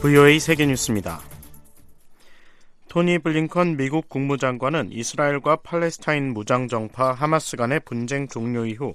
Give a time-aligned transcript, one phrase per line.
[0.00, 1.20] VOA 세계뉴스입니다.
[2.88, 8.94] 토니 블링컨 미국 국무장관은 이스라엘과 팔레스타인 무장정파 하마스 간의 분쟁 종료 이후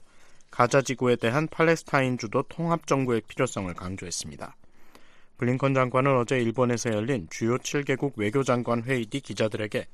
[0.49, 4.55] 가자 지구에 대한 팔레스타인 주도 통합 정부의 필요성을 강조했습니다.
[5.37, 9.85] 블링컨 장관은 어제 일본에서 열린 주요 7개국 외교장관 회의 뒤 기자들에게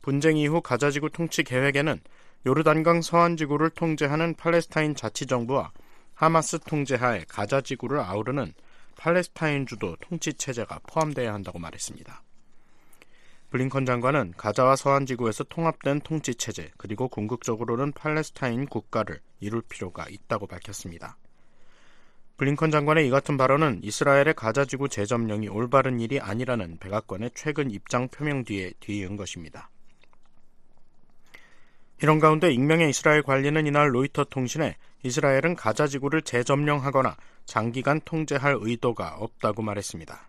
[0.00, 2.00] 분쟁 이후 가자 지구 통치 계획에는
[2.46, 5.72] 요르단강 서안 지구를 통제하는 팔레스타인 자치정부와
[6.14, 8.54] 하마스 통제하에 가자 지구를 아우르는
[8.96, 12.22] 팔레스타인 주도 통치 체제가 포함돼야 한다고 말했습니다.
[13.50, 20.46] 블링컨 장관은 가자와 서한 지구에서 통합된 통치 체제 그리고 궁극적으로는 팔레스타인 국가를 이룰 필요가 있다고
[20.46, 21.16] 밝혔습니다.
[22.36, 28.08] 블링컨 장관의 이 같은 발언은 이스라엘의 가자 지구 재점령이 올바른 일이 아니라는 백악관의 최근 입장
[28.08, 29.70] 표명 뒤에 뒤이은 것입니다.
[32.02, 37.16] 이런 가운데 익명의 이스라엘 관리는 이날 로이터 통신에 이스라엘은 가자 지구를 재점령하거나
[37.46, 40.28] 장기간 통제할 의도가 없다고 말했습니다.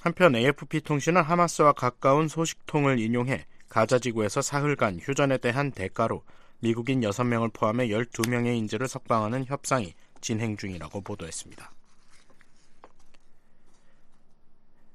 [0.00, 6.24] 한편 AFP 통신은 하마스와 가까운 소식통을 인용해 가자 지구에서 사흘간 휴전에 대한 대가로
[6.58, 11.72] 미국인 6명을 포함해 12명의 인질을 석방하는 협상이 진행 중이라고 보도했습니다.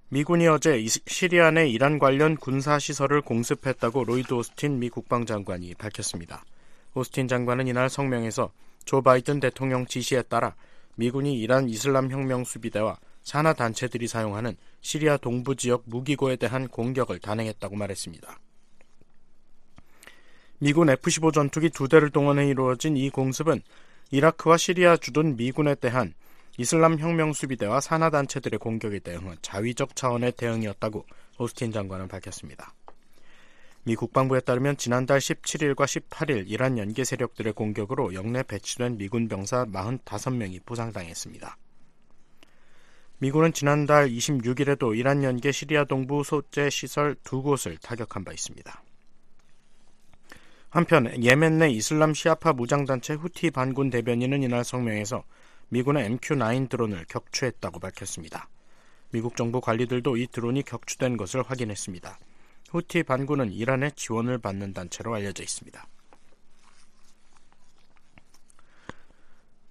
[0.09, 6.45] 미군이 어제 시리아 내 이란 관련 군사시설을 공습했다고 로이드 오스틴 미 국방장관이 밝혔습니다.
[6.93, 8.49] 오스틴 장관은 이날 성명에서
[8.85, 10.55] 조 바이든 대통령 지시에 따라
[10.95, 17.75] 미군이 이란 이슬람 혁명 수비대와 산하 단체들이 사용하는 시리아 동부 지역 무기고에 대한 공격을 단행했다고
[17.75, 18.39] 말했습니다.
[20.59, 23.61] 미군 F-15 전투기 두 대를 동원해 이루어진 이 공습은
[24.11, 26.13] 이라크와 시리아 주둔 미군에 대한
[26.57, 31.05] 이슬람 혁명 수비대와 산하 단체들의 공격에 대응한 자위적 차원의 대응이었다고
[31.37, 32.73] 오스틴 장관은 밝혔습니다.
[33.83, 40.65] 미 국방부에 따르면 지난달 17일과 18일 이란 연계 세력들의 공격으로 영내 배치된 미군 병사 45명이
[40.65, 41.57] 부상당했습니다.
[43.19, 48.83] 미군은 지난달 26일에도 이란 연계 시리아 동부 소재 시설 두 곳을 타격한 바 있습니다.
[50.69, 55.23] 한편 예멘 내 이슬람 시아파 무장단체 후티 반군 대변인은 이날 성명에서
[55.69, 58.49] 미군의 MQ-9 드론을 격추했다고 밝혔습니다.
[59.11, 62.19] 미국 정부 관리들도 이 드론이 격추된 것을 확인했습니다.
[62.69, 65.87] 후티 반군은 이란의 지원을 받는 단체로 알려져 있습니다.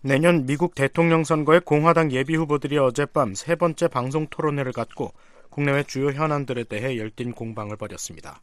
[0.01, 5.13] 내년 미국 대통령 선거에 공화당 예비 후보들이 어젯밤 세 번째 방송 토론회를 갖고
[5.51, 8.41] 국내외 주요 현안들에 대해 열띤 공방을 벌였습니다.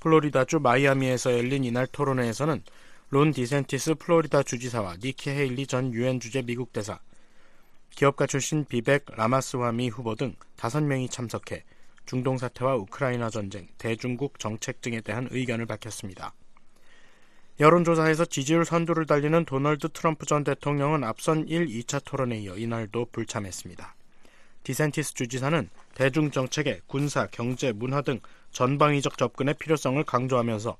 [0.00, 2.62] 플로리다주 마이아미에서 열린 이날 토론회에서는
[3.10, 7.00] 론 디센티스 플로리다 주지사와 니키 헤일리 전 유엔 주재 미국 대사,
[7.88, 11.64] 기업가 출신 비백 라마스와미 후보 등 다섯 명이 참석해
[12.04, 16.34] 중동 사태와 우크라이나 전쟁, 대중국 정책 등에 대한 의견을 밝혔습니다.
[17.58, 23.94] 여론조사에서 지지율 선두를 달리는 도널드 트럼프 전 대통령은 앞선 1, 2차 토론에 이어 이날도 불참했습니다.
[24.64, 28.20] 디센티스 주지사는 대중 정책의 군사, 경제, 문화 등
[28.50, 30.76] 전방위적 접근의 필요성을 강조하면서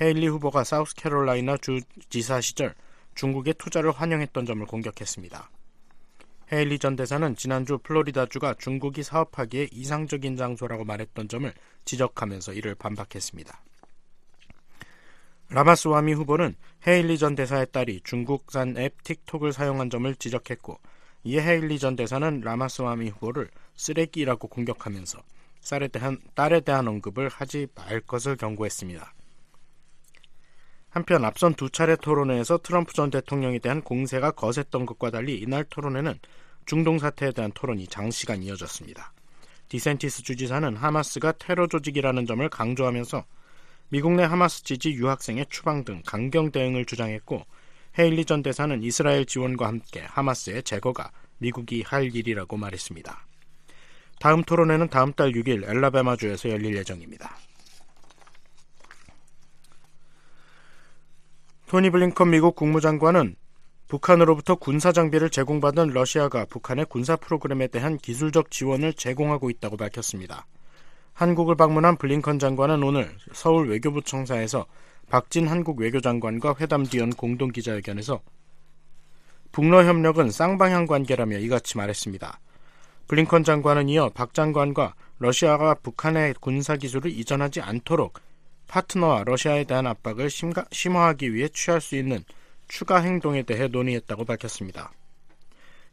[0.00, 2.74] 헤일리 후보가 사우스캐롤라이나 주 지사 시절
[3.14, 5.50] 중국의 투자를 환영했던 점을 공격했습니다.
[6.52, 11.52] 헤일리 전 대사는 지난주 플로리다주가 중국이 사업하기에 이상적인 장소라고 말했던 점을
[11.84, 13.60] 지적하면서 이를 반박했습니다.
[15.50, 16.56] 라마스와미 후보는
[16.86, 20.80] 헤일리 전 대사의 딸이 중국산 앱 틱톡을 사용한 점을 지적했고
[21.22, 25.22] 이에 헤일리 전 대사는 라마스와미 후보를 쓰레기라고 공격하면서
[25.70, 29.14] 딸에 대한, 딸에 대한 언급을 하지 말 것을 경고했습니다.
[30.94, 36.20] 한편 앞선 두 차례 토론회에서 트럼프 전 대통령에 대한 공세가 거셌던 것과 달리 이날 토론회는
[36.66, 39.12] 중동 사태에 대한 토론이 장시간 이어졌습니다.
[39.68, 43.24] 디센티스 주지사는 하마스가 테러 조직이라는 점을 강조하면서
[43.88, 47.44] 미국 내 하마스 지지 유학생의 추방 등 강경 대응을 주장했고
[47.98, 53.26] 헤일리 전 대사는 이스라엘 지원과 함께 하마스의 제거가 미국이 할 일이라고 말했습니다.
[54.20, 57.36] 다음 토론회는 다음 달 6일 엘라베마주에서 열릴 예정입니다.
[61.74, 63.34] 토니 블링컨 미국 국무장관은
[63.88, 70.46] 북한으로부터 군사 장비를 제공받은 러시아가 북한의 군사 프로그램에 대한 기술적 지원을 제공하고 있다고 밝혔습니다.
[71.14, 74.66] 한국을 방문한 블링컨 장관은 오늘 서울 외교부 청사에서
[75.10, 78.20] 박진 한국 외교장관과 회담 뒤 연 공동 기자회견에서
[79.50, 82.38] 북러 협력은 쌍방향 관계라며 이같이 말했습니다.
[83.08, 88.20] 블링컨 장관은 이어 박 장관과 러시아가 북한의 군사 기술을 이전하지 않도록
[88.74, 92.24] 파트너와 러시아에 대한 압박을 심가, 심화하기 위해 취할 수 있는
[92.66, 94.90] 추가 행동에 대해 논의했다고 밝혔습니다.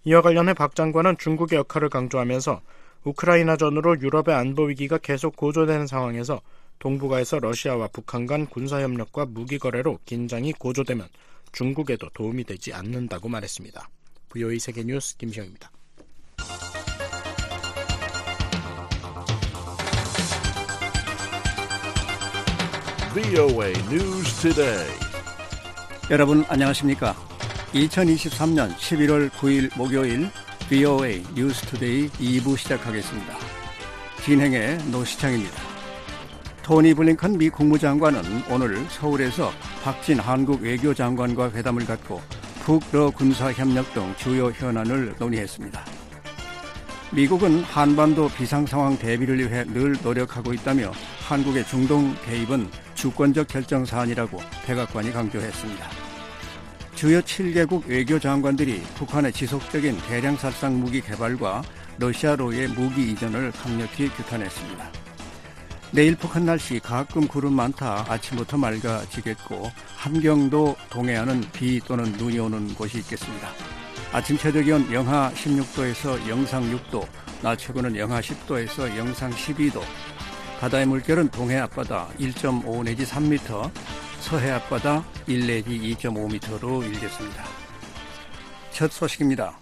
[0.03, 2.59] 이와 관련해 박 장관은 중국의 역할을 강조하면서
[3.03, 6.41] 우크라이나전으로 유럽의 안보 위기가 계속 고조되는 상황에서
[6.79, 11.07] 동북아에서 러시아와 북한 간 군사협력과 무기거래로 긴장이 고조되면
[11.51, 13.89] 중국에도 도움이 되지 않는다고 말했습니다.
[14.29, 15.69] VOA 세계뉴스 김시영입니다.
[23.13, 24.87] VOA News Today.
[26.09, 27.13] 여러분 안녕하십니까?
[27.73, 30.29] 2023년 11월 9일 목요일
[30.69, 33.35] VOA 뉴스 투데이 2부 시작하겠습니다.
[34.23, 35.61] 진행에 노시창입니다.
[36.63, 39.51] 토니 블링컨 미 국무장관은 오늘 서울에서
[39.83, 42.21] 박진 한국 외교장관과 회담을 갖고
[42.61, 45.83] 북러 군사 협력 등 주요 현안을 논의했습니다.
[47.11, 50.93] 미국은 한반도 비상 상황 대비를 위해 늘 노력하고 있다며
[51.27, 52.69] 한국의 중동 개입은
[53.01, 55.89] 주권적 결정 사안이라고 백악관이 강조했습니다.
[56.94, 61.63] 주요 7개국 외교 장관들이 북한의 지속적인 대량 살상 무기 개발과
[61.98, 64.92] 러시아로의 무기 이전을 강력히 규탄했습니다.
[65.94, 73.00] 내일 북한 날씨 가끔 구름 많다 아침부터 맑아지겠고 함경도 동해안은 비 또는 눈이 오는 곳이
[73.00, 73.50] 있겠습니다.
[74.13, 77.03] 아침 최저 기온 영하 16도에서 영상 6도,
[77.42, 79.81] 낮 최고는 영하 10도에서 영상 12도.
[80.61, 83.71] 바다의 물결은 동해 앞바다 1.5 내지 3m,
[84.19, 87.43] 서해 앞바다 1 내지 2.5m로 일겠습니다.
[88.69, 89.57] 첫 소식입니다.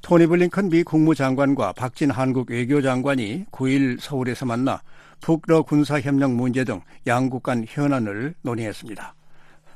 [0.00, 4.80] 토니 블링컨 미 국무장관과 박진 한국 외교장관이 9일 서울에서 만나
[5.20, 9.14] 북러 군사협력 문제 등 양국 간 현안을 논의했습니다.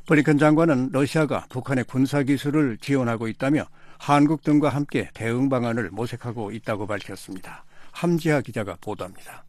[0.06, 3.66] 블링컨 장관은 러시아가 북한의 군사기술을 지원하고 있다며
[3.98, 7.66] 한국 등과 함께 대응 방안을 모색하고 있다고 밝혔습니다.
[7.92, 9.44] 함지하 기자가 보도합니다.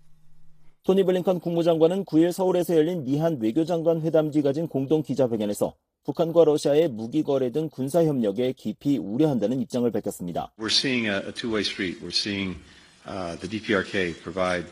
[0.90, 6.88] 토니 블링컨 국무장관은 9일 서울에서 열린 미한 외교장관 회담 뒤 가진 공동 기자회견에서 북한과 러시아의
[6.88, 10.52] 무기 거래 등 군사 협력에 깊이 우려한다는 입장을 밝혔습니다.
[10.58, 12.02] We're seeing a, two-way street.
[12.02, 12.58] We're seeing
[13.06, 14.66] uh, the DPRK provide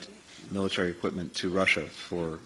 [0.51, 2.39] military equipment to Russia for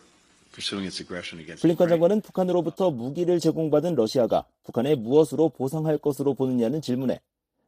[0.51, 1.87] 블링컨.
[1.87, 7.21] 장관은 북한으로부터 무기를 제공받은 러시아가 북한에 무엇으로 보상할 것으로 보느냐는 질문에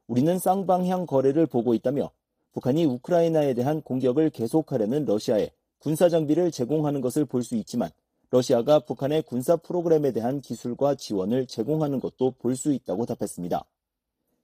[0.06, 2.10] 우리는 쌍방향 거래를 보고 있다며
[2.52, 5.48] 북한이 우크라이나에 대한 공격을 계속하려는 러시아에
[5.84, 7.90] 군사 장비를 제공하는 것을 볼 수 있지만
[8.30, 13.62] 러시아가 북한의 군사 프로그램에 대한 기술과 지원을 제공하는 것도 볼 수 있다고 답했습니다.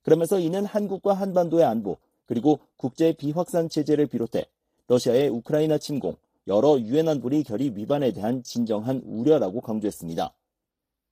[0.03, 1.97] 그러면서 이는 한국과 한반도의 안보
[2.27, 4.45] 그리고 국제 비확산 체제를 비롯해
[4.89, 6.17] 러시아의 우크라이나 침공,
[6.47, 10.35] 여러 유엔 안보리 결의 위반에 대한 진정한 우려라고 강조했습니다.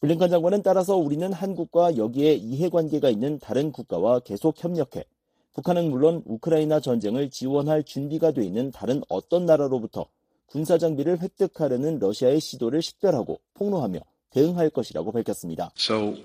[0.00, 5.06] 블링컨 장관은 따라서 우리는 한국과 여기에 이해관계가 있는 다른 국가와 계속 협력해
[5.54, 10.06] 북한은 물론 우크라이나 전쟁을 지원할 준비가 돼 있는 다른 어떤 나라로부터
[10.48, 14.00] 군사 장비를 획득하려는 러시아의 시도를 식별하고 폭로하며
[14.30, 15.72] 대응할 것이라고 밝혔습니다.
[15.76, 16.16] So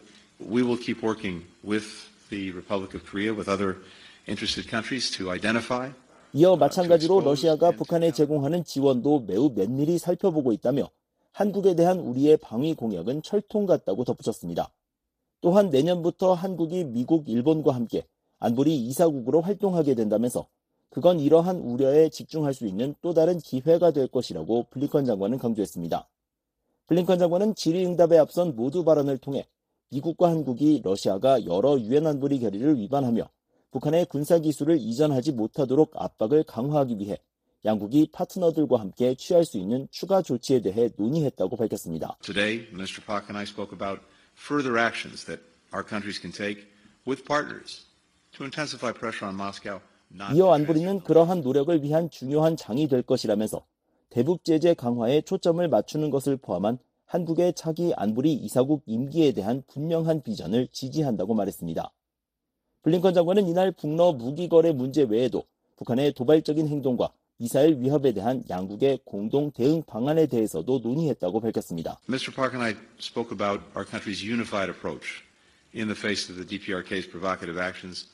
[0.42, 1.86] we will keep working with
[2.30, 3.78] the Republic of Korea, with other
[4.28, 5.92] interested countries to identify
[6.34, 10.90] 이어 마찬가지로 러시아가 북한에 제공하는 지원도 매우 면밀히 살펴보고 있다며
[11.32, 14.72] 한국에 대한 우리의 방위 공약은 철통 같다고 덧붙였습니다.
[15.42, 18.06] 또한 내년부터 한국이 미국, 일본과 함께
[18.40, 20.48] 안보리 이사국으로 활동하게 된다면서
[20.94, 26.08] 그건 이러한 우려에 집중할 수 있는 또 다른 기회가 될 것이라고 블링컨 장관은 강조했습니다.
[26.86, 29.48] 블링컨 장관은 질의응답에 앞선 모두 발언을 통해
[29.90, 33.28] 미국과 한국이 러시아가 여러 유엔 안보리 결의를 위반하며
[33.72, 37.18] 북한의 군사 기술을 이전하지 못하도록 압박을 강화하기 위해
[37.66, 42.18] 양국이 파트너들과 함께 취할 수 있는 추가 조치에 대해 논의했다고 밝혔습니다.
[42.22, 44.04] Today, Minister Pak and I spoke about
[44.38, 45.42] further actions that
[45.74, 46.68] our countries can take
[47.08, 47.88] with partners
[48.38, 49.82] to intensify pressure on Moscow.
[50.36, 53.66] 이어 안보리는 그러한 노력을 위한 중요한 장이 될 것이라면서
[54.10, 60.68] 대북 제재 강화에 초점을 맞추는 것을 포함한 한국의 차기 안보리 이사국 임기에 대한 분명한 비전을
[60.72, 61.92] 지지한다고 말했습니다.
[62.84, 65.46] 블링컨 장관은 이날 북러 무기 거래 문제 외에도
[65.78, 72.00] 북한의 도발적인 행동과 미사일 위협에 대한 양국의 공동 대응 방안에 대해서도 논의했다고 밝혔습니다.
[72.08, 72.32] Mr.
[72.34, 75.24] Park and I spoke about our country's unified approach
[75.74, 78.13] in the face of the DPRK's provocative actions.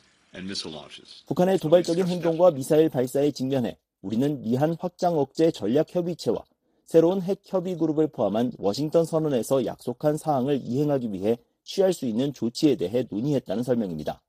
[1.28, 6.44] 북한의 도발적인 행동과 미사일 발사에 직면해 우리는 미한 확장 억제 전략 협의체와
[6.86, 12.76] 새로운 핵 협의 그룹을 포함한 워싱턴 선언에서 약속한 사항을 이행하기 위해 취할 수 있는 조치에
[12.76, 14.22] 대해 논의했다는 설명입니다.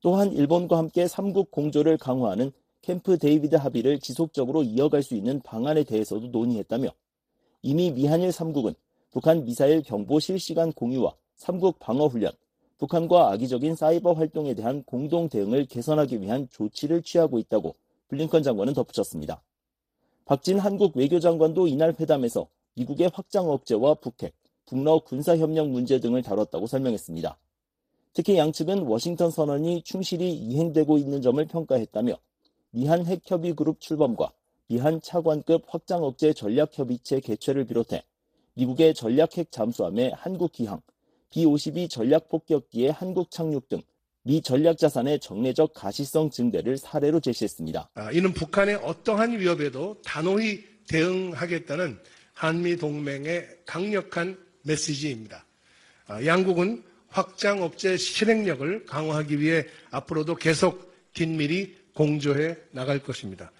[0.00, 2.52] 또한 일본과 함께 3국 공조를 강화하는
[2.82, 6.88] 캠프 데이비드 합의를 지속적으로 이어갈 수 있는 방안에 대해서도 논의했다며
[7.62, 8.74] 이미 미한일 3국은
[9.12, 12.32] 북한 미사일 경보 실시간 공유와 3국 방어 훈련,
[12.82, 17.76] 북한과 악의적인 사이버 활동에 대한 공동 대응을 개선하기 위한 조치를 취하고 있다고
[18.08, 19.40] 블링컨 장관은 덧붙였습니다.
[20.24, 24.34] 박진 한국 외교장관도 이날 회담에서 미국의 확장 억제와 북핵,
[24.66, 27.38] 북러 군사협력 문제 등을 다뤘다고 설명했습니다.
[28.14, 32.14] 특히 양측은 워싱턴 선언이 충실히 이행되고 있는 점을 평가했다며
[32.72, 34.32] 미한 핵협의 그룹 출범과
[34.66, 38.02] 미한 차관급 확장 억제 전략 협의체 개최를 비롯해
[38.54, 40.80] 미국의 전략 핵 잠수함의 한국 기항,
[41.32, 43.82] B-52 전략 폭격기의 한국 착륙 등
[44.24, 47.90] 미 전략자산의 정례적 가시성 증대를 사례로 제시했습니다.
[47.94, 51.98] 아, 이는 북한의 어떠한 위협에도 단호히 대응하겠다는
[52.32, 55.44] 한미 동맹의 강력한 메시지입니다.
[56.06, 63.50] 아, 양국은 확장 억제 실행력을 강화하기 위해 앞으로도 계속 긴밀히 공조해 나갈 것입니다.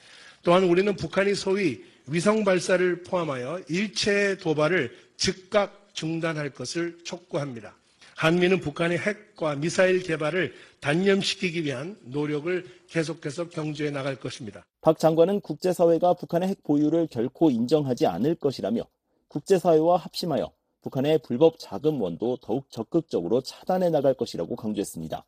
[0.43, 7.75] 또한 우리는 북한이 소위 위성 발사를 포함하여 일체 도발을 즉각 중단할 것을 촉구합니다.
[8.17, 14.65] 한미는 북한의 핵과 미사일 개발을 단념시키기 위한 노력을 계속해서 경주해 나갈 것입니다.
[14.81, 18.83] 박 장관은 국제사회가 북한의 핵 보유를 결코 인정하지 않을 것이라며
[19.29, 25.25] 국제사회와 합심하여 북한의 불법 자금원도 더욱 적극적으로 차단해 나갈 것이라고 강조했습니다.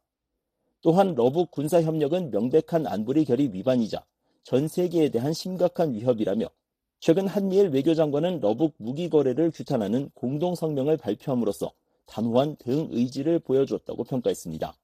[0.83, 4.04] 또한 러북 군사협력은 명백한 안보리 결의 위반이자
[4.42, 6.47] 전 세계에 대한 심각한 위협이라며
[7.06, 11.70] 최근 한미일 외교장관은 러북 무기 거래를 규탄하는 공동 성명을 발표함으로써
[12.06, 14.75] 단호한 대응 의지를 보여주었다고 평가했습니다.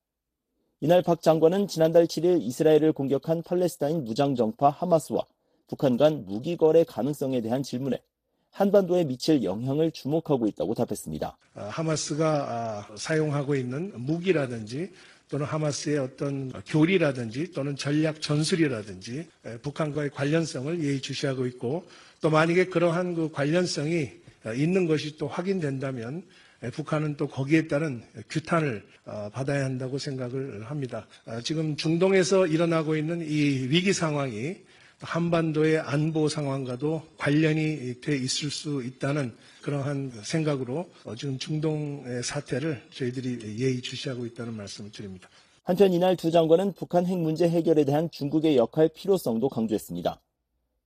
[0.80, 5.24] 이날 박 장관은 지난달 7일 이스라엘을 공격한 팔레스타인 무장정파 하마스와
[5.66, 8.02] 북한 간 무기 거래 가능성에 대한 질문에
[8.50, 11.36] 한반도에 미칠 영향을 주목하고 있다고 답했습니다.
[11.54, 14.90] 아, 하마스가 아, 사용하고 있는 무기라든지
[15.28, 19.28] 또는 하마스의 어떤 교리라든지 또는 전략 전술이라든지
[19.62, 21.86] 북한과의 관련성을 예의주시하고 있고
[22.20, 24.10] 또 만약에 그러한 그 관련성이
[24.56, 26.24] 있는 것이 또 확인된다면
[26.72, 31.06] 북한은 또 거기에 따른 규탄을 어, 받아야 한다고 생각을 합니다.
[31.24, 34.56] 아, 지금 중동에서 일어나고 있는 이 위기 상황이
[35.00, 43.58] 한반도의 안보 상황과도 관련이 돼 있을 수 있다는 그러한 생각으로 어, 지금 중동의 사태를 저희들이
[43.58, 45.28] 예의주시하고 있다는 말씀을 드립니다.
[45.62, 50.20] 한편 이날 두 장관은 북한 핵 문제 해결에 대한 중국의 역할 필요성도 강조했습니다.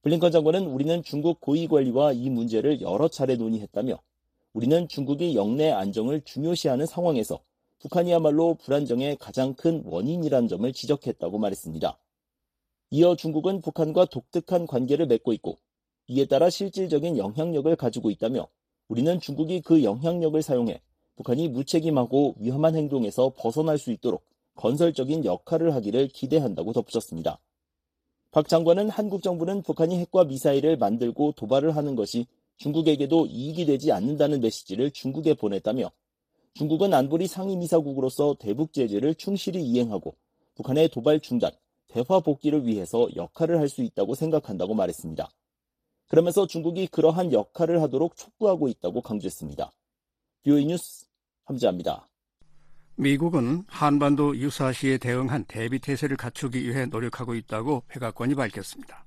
[0.03, 3.99] 블링컨 장관은 우리는 중국 고위 관리와 이 문제를 여러 차례 논의했다며
[4.53, 7.41] 우리는 중국이 영내 안정을 중요시하는 상황에서
[7.81, 11.99] 북한이야말로 불안정의 가장 큰 원인이라는 점을 지적했다고 말했습니다.
[12.91, 15.59] 이어 중국은 북한과 독특한 관계를 맺고 있고
[16.07, 18.47] 이에 따라 실질적인 영향력을 가지고 있다며
[18.89, 20.81] 우리는 중국이 그 영향력을 사용해
[21.17, 24.25] 북한이 무책임하고 위험한 행동에서 벗어날 수 있도록
[24.57, 27.39] 건설적인 역할을 하기를 기대한다고 덧붙였습니다.
[28.31, 32.27] 박 장관은 한국 정부는 북한이 핵과 미사일을 만들고 도발을 하는 것이
[32.57, 35.91] 중국에게도 이익이 되지 않는다는 메시지를 중국에 보냈다며
[36.55, 40.15] 중국은 안보리 상임이사국으로서 대북 제재를 충실히 이행하고
[40.55, 41.51] 북한의 도발 중단,
[41.95, 45.29] 대화 복귀를 위해서 역할을 할 수 있다고 생각한다고 말했습니다.
[46.09, 49.71] 그러면서 중국이 그러한 역할을 하도록 촉구하고 있다고 강조했습니다.
[50.45, 51.07] 뷰이 뉴스
[51.45, 52.09] 함지합니다.
[52.97, 59.05] 미국은 한반도 유사시에 대응한 대비 태세를 갖추기 위해 노력하고 있다고 백악관이 밝혔습니다.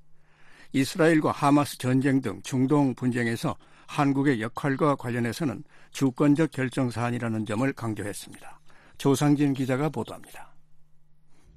[0.72, 8.60] 이스라엘과 하마스 전쟁 등 중동 분쟁에서 한국의 역할과 관련해서는 주권적 결정 사안이라는 점을 강조했습니다.
[8.98, 10.57] 조상진 기자가 보도합니다.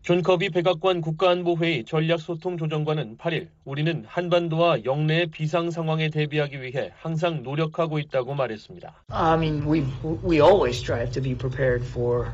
[0.02, 7.98] 존 커비 백악관 국가안보회의 전략소통조정관은 8일 우리는 한반도와 역내의 비상 상황에 대비하기 위해 항상 노력하고
[7.98, 8.94] 있다고 말했습니다.
[9.10, 9.84] I mean, we
[10.24, 12.32] we always strive to be prepared for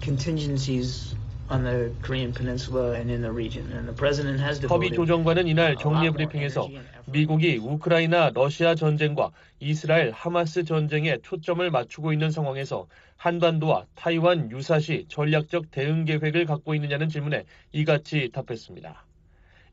[0.00, 1.16] contingencies
[1.50, 3.66] on the Korean Peninsula and in the region.
[3.72, 6.68] And the president has 커비 조정관은 이날 정례 브리핑에서
[7.06, 15.70] 미국이 우크라이나 러시아 전쟁과 이스라엘 하마스 전쟁에 초점을 맞추고 있는 상황에서 한반도와 타이완 유사시 전략적
[15.70, 19.04] 대응 계획을 갖고 있느냐는 질문에 이같이 답했습니다.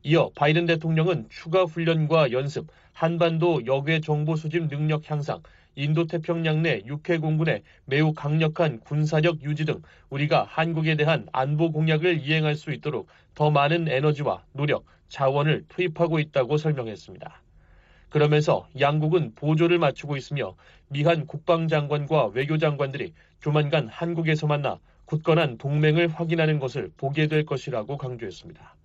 [0.02, 5.42] 이어 바이든 대통령은 추가 훈련과 연습, 한반도 역외 정보 수집 능력 향상,
[5.78, 9.80] 인도태평양 내 육해 공군의 매우 강력한 군사력 유지 등
[10.10, 13.06] 우리가 한국에 대한 안보 공약을 이행할 수 있도록
[13.36, 17.42] 더 많은 에너지와 노력, 자원을 투입하고 있다고 설명했습니다.
[18.08, 20.56] 그러면서 양국은 보조를 맞추고 있으며
[20.88, 28.77] 미한 국방장관과 외교장관들이 조만간 한국에서 만나 굳건한 동맹을 확인하는 것을 보게 될 것이라고 강조했습니다.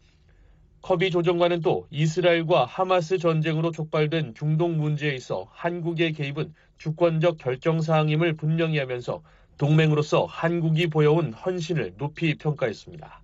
[0.84, 8.80] 커비 조정관은 또 이스라엘과 하마스 전쟁으로 촉발된 중동 문제에 있어 한국의 개입은 주권적 결정사항임을 분명히
[8.80, 9.24] 하면서
[9.58, 13.23] 동맹으로서 한국이 보여온 헌신을 높이 평가했습니다.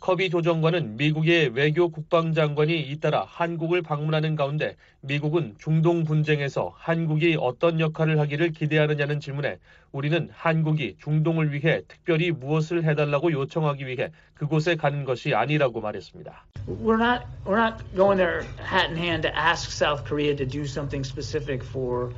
[0.00, 8.18] 커비 조정관은 미국의 외교 국방장관이 잇따라 한국을 방문하는 가운데 미국은 중동 분쟁에서 한국이 어떤 역할을
[8.18, 9.58] 하기를 기대하느냐는 질문에
[9.92, 16.46] 우리는 한국이 중동을 위해 특별히 무엇을 해달라고 요청하기 위해 그곳에 가는 것이 아니라고 말했습니다.
[16.66, 20.64] We're not we're not going there hat in hand to ask South Korea to do
[20.64, 22.14] something specific for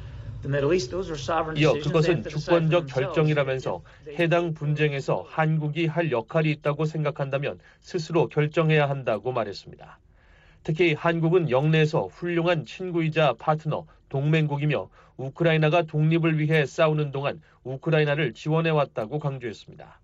[1.57, 3.83] 이어 그것은 주권적 결정이라면서
[4.19, 9.99] 해당 분쟁에서 한국이 할 역할이 있다고 생각한다면 스스로 결정해야 한다고 말했습니다.
[10.65, 20.01] 특히 한국은 영내에서 훌륭한 친구이자 파트너, 동맹국이며 우크라이나가 독립을 위해 싸우는 동안 우크라이나를 지원해왔다고 강조했습니다.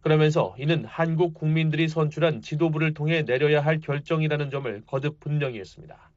[0.00, 6.10] 그러면서 이는 한국 국민들이 선출한 지도부를 통해 내려야 할 결정이라는 점을 거듭 분명히 했습니다.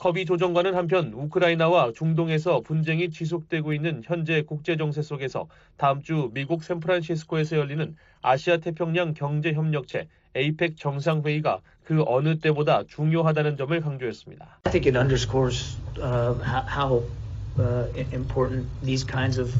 [0.00, 6.64] 커비 조정관은 한편 우크라이나와 중동에서 분쟁이 지속되고 있는 현재 국제 정세 속에서 다음 주 미국
[6.64, 14.60] 샌프란시스코에서 열리는 아시아 태평양 경제 협력체 에이펙 정상회의가 그 어느 때보다 중요하다는 점을 강조했습니다.
[14.64, 16.32] I think it underscores uh,
[16.66, 17.02] how
[17.58, 19.52] uh, important these kinds of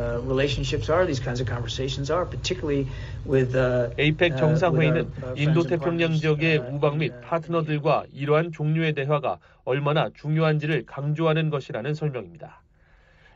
[0.00, 2.88] Uh, relationships are, these kinds of conversations are, particularly
[3.26, 10.86] with uh, 에이펙 정상회의는 인도 태평양 지역의 우방 및 파트너들과 이러한 종류의 대화가 얼마나 중요한지를
[10.86, 12.62] 강조하는 것이라는 설명입니다.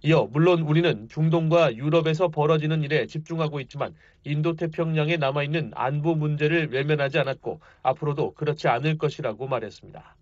[0.05, 3.95] 이어 물론 우리는 중동과 유럽에서 벌어지는 일에 집중하고 있지만
[4.25, 10.17] 인도 태평양에 남아 있는 안보 문제를 외면하지 않았고 앞으로도 그렇지 않을 것이라고 말했습니다.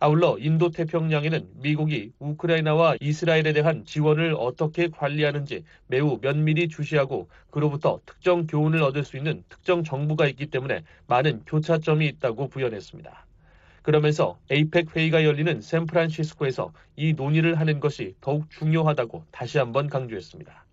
[0.00, 8.46] 아울러 인도 태평양에는 미국이 우크라이나와 이스라엘에 대한 지원을 어떻게 관리하는지 매우 면밀히 주시하고 그로부터 특정
[8.46, 13.26] 교훈을 얻을 수 있는 특정 정부가 있기 때문에 많은 교차점이 있다고 부연했습니다.
[13.82, 20.64] 그러면서 에이펙 회의가 열리는 샌프란시스코에서 이 논의를 하는 것이 더욱 중요하다고 다시 한번 강조했습니다.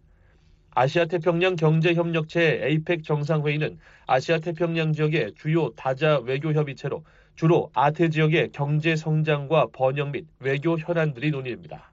[0.76, 7.04] 아시아 태평양 경제협력체 에이펙 정상회의는 아시아 태평양 지역의 주요 다자 외교 협의체로
[7.36, 11.92] 주로 아태 지역의 경제 성장과 번영 및 외교 현안들이 논의됩니다.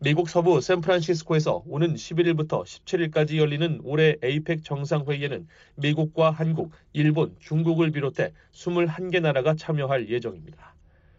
[0.00, 8.32] 미국 서부 샌프란시스코에서 오는 11일부터 17일까지 열리는 올해 에이펙 정상회의에는 미국과 한국, 일본, 중국을 비롯해
[8.52, 10.74] 21개 나라가 참여할 예정입니다.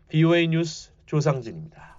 [0.10, 1.98] BOA 뉴스 조상진입니다.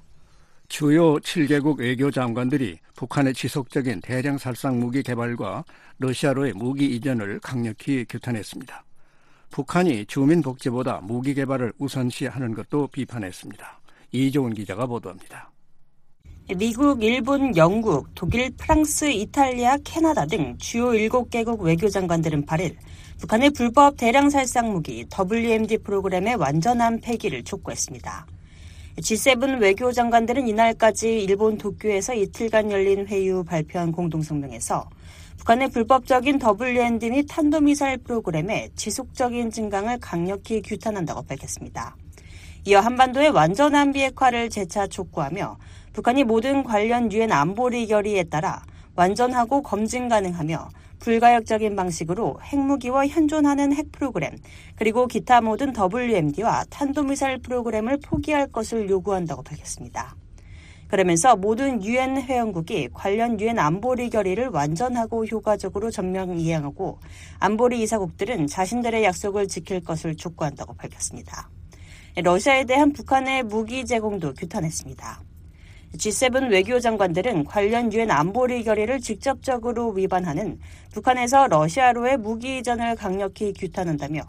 [0.69, 5.65] 주요 7개국 외교 장관들이 북한의 지속적인 대량 살상 무기 개발과
[5.99, 8.86] 러시아로의 무기 이전을 강력히 규탄했습니다.
[9.51, 13.81] 북한이 주민 복지보다 무기 개발을 우선시하는 것도 비판했습니다.
[14.13, 15.51] 이종훈 기자가 보도합니다.
[16.55, 22.77] 미국, 일본, 영국, 독일, 프랑스, 이탈리아, 캐나다 등 주요 7개국 외교장관들은 8일
[23.19, 28.27] 북한의 불법 대량 살상 무기 WMD 프로그램의 완전한 폐기를 촉구했습니다.
[28.99, 34.89] G7 외교장관들은 이날까지 일본 도쿄에서 이틀간 열린 회의 후 발표한 공동성명에서
[35.39, 41.97] 북한의 불법적인 WMD 및 탄도미사일 프로그램의 지속적인 증강을 강력히 규탄한다고 밝혔습니다.
[42.65, 45.57] 이어 한반도의 완전한 비핵화를 재차 촉구하며
[45.93, 48.63] 북한이 모든 관련 유엔 안보리 결의에 따라
[48.97, 50.69] 완전하고 검증 가능하며
[50.99, 54.37] 불가역적인 방식으로 핵무기와 현존하는 핵 프로그램
[54.75, 60.17] 그리고 기타 모든 WMD와 탄도미사일 프로그램을 포기할 것을 요구한다고 밝혔습니다.
[60.89, 67.01] 그러면서 모든 유엔 회원국이 관련 유엔 안보리 결의를 완전하고 효과적으로 전면 이행하고
[67.41, 71.51] 안보리 이사국들은 자신들의 약속을 지킬 것을 촉구한다고 밝혔습니다.
[72.17, 75.23] 러시아에 대한 북한의 무기 제공도 규탄했습니다.
[75.95, 80.59] G7 외교장관들은 관련 유엔 안보리 결의를 직접적으로 위반하는
[80.93, 84.23] 북한에서 러시아로의 무기 이전을 강력히 규탄한다며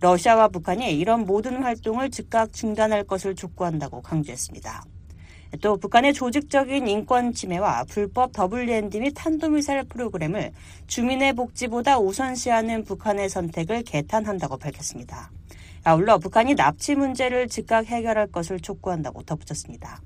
[0.00, 4.84] 러시아와 북한이 이런 모든 활동을 즉각 중단할 것을 촉구한다고 강조했습니다.
[5.60, 10.52] 또 북한의 조직적인 인권 침해와 불법 WMD 및 탄도미사일 프로그램을
[10.86, 15.30] 주민의 복지보다 우선시하는 북한의 선택을 개탄한다고 밝혔습니다.
[15.84, 20.00] 아울러 북한이 납치 문제를 즉각 해결할 것을 촉구한다고 덧붙였습니다.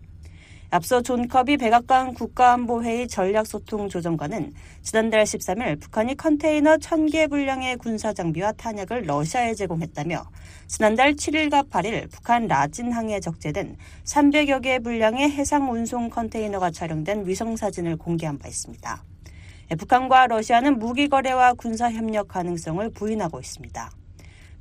[0.70, 4.52] 앞서 존 커비 백악관 국가안보회의 전략소통조정관은
[4.82, 10.24] 지난달 13일 북한이 컨테이너 1000개 분량의 군사 장비와 탄약을 러시아에 제공했다며
[10.66, 18.38] 지난달 7일과 8일 북한 라진항에 적재된 300여 개 분량의 해상 운송 컨테이너가 촬영된 위성사진을 공개한
[18.38, 19.04] 바 있습니다.
[19.78, 23.90] 북한과 러시아는 무기 거래와 군사 협력 가능성을 부인하고 있습니다.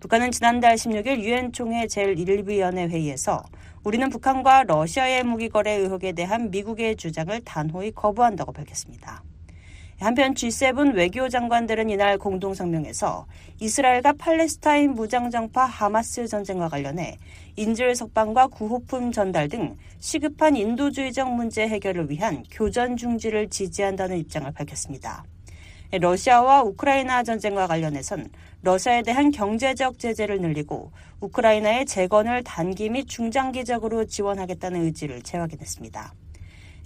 [0.05, 3.41] 북한은 지난달 16일 유엔 총회 제1위원회 회의에서
[3.83, 9.23] 우리는 북한과 러시아의 무기 거래 의혹에 대한 미국의 주장을 단호히 거부한다고 밝혔습니다.
[9.99, 13.25] 한편 G7 외교 장관들은 이날 공동 성명에서
[13.59, 17.17] 이스라엘과 팔레스타인 무장정파 하마스 전쟁과 관련해
[17.55, 25.23] 인질 석방과 구호품 전달 등 시급한 인도주의적 문제 해결을 위한 교전 중지를 지지한다는 입장을 밝혔습니다.
[25.91, 28.29] 러시아와 우크라이나 전쟁과 관련해선
[28.65, 36.15] 러시아에 대한 경제적 제재를 늘리고 우크라이나의 재건을 단기 및 중장기적으로 지원하겠다는 의지를 재확인했습니다.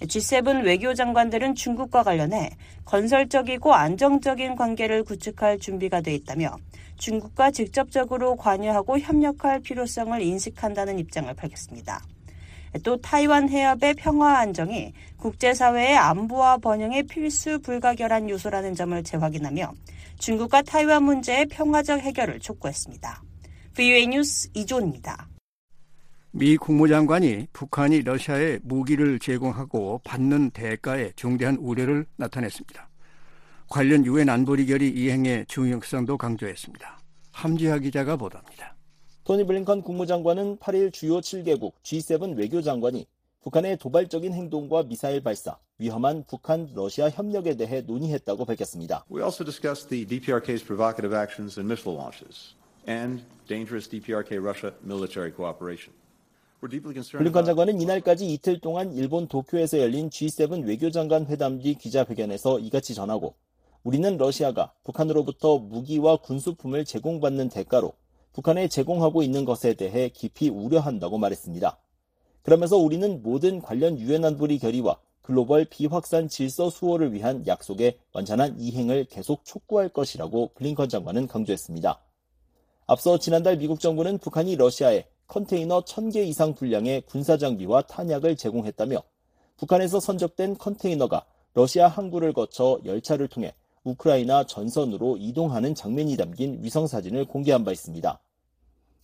[0.02, 2.50] G7 외교장관들은 중국과 관련해
[2.84, 6.54] 건설적이고 안정적인 관계를 구축할 준비가 돼 있다며
[6.98, 12.02] 중국과 직접적으로 관여하고 협력할 필요성을 인식한다는 입장을 밝혔습니다.
[12.84, 19.72] 또 타이완 해협의 평화 안정이 국제사회의 안보와 번영의 필수 불가결한 요소라는 점을 재확인하며
[20.20, 23.22] 중국과 타이완 문제의 평화적 해결을 촉구했습니다.
[23.74, 25.28] VOA 뉴스 이존입니다.
[26.32, 32.88] 미 국무장관이 북한이 러시아에 무기를 제공하고 받는 대가에 중대한 우려를 나타냈습니다.
[33.68, 37.00] 관련 유엔 안보리 결의 이행의 중요성도 강조했습니다.
[37.32, 38.76] 함지하 기자가 보도합니다.
[39.24, 43.06] 토니 블링컨 국무장관은 8일 주요 7개국 G7 외교장관이
[43.42, 49.06] 북한의 도발적인 행동과 미사일 발사, 위험한 북한 러시아 협력에 대해 논의했다고 밝혔습니다.
[49.10, 52.54] We also discussed the DPRK's provocative actions and missile launches
[52.86, 55.98] and dangerous DPRK Russia military cooperation.
[56.60, 63.34] 블링컨 장관은 이날까지 이틀 동안 일본 도쿄에서 열린 G7 외교장관 회담 뒤 기자회견에서 이같이 전하고
[63.82, 67.94] 우리는 러시아가 북한으로부터 무기와 군수품을 제공받는 대가로
[68.34, 71.78] 북한에 제공하고 있는 것에 대해 깊이 우려한다고 말했습니다.
[72.42, 79.04] 그러면서 우리는 모든 관련 유엔 안보리 결의와 글로벌 비확산 질서 수호를 위한 약속의 완전한 이행을
[79.04, 82.00] 계속 촉구할 것이라고 블링컨 장관은 강조했습니다.
[82.86, 89.00] 앞서 지난달 미국 정부는 북한이 러시아에 컨테이너 1000개 이상 분량의 군사 장비와 탄약을 제공했다며
[89.58, 91.24] 북한에서 선적된 컨테이너가
[91.54, 98.20] 러시아 항구를 거쳐 열차를 통해 우크라이나 전선으로 이동하는 장면이 담긴 위성 사진을 공개한 바 있습니다.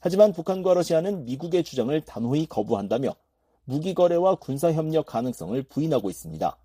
[0.00, 3.14] 하지만 북한과 러시아는 미국의 주장을 단호히 거부한다며
[3.66, 6.56] 무기 거래와 군사 협력 가능성을 부인하고 있습니다.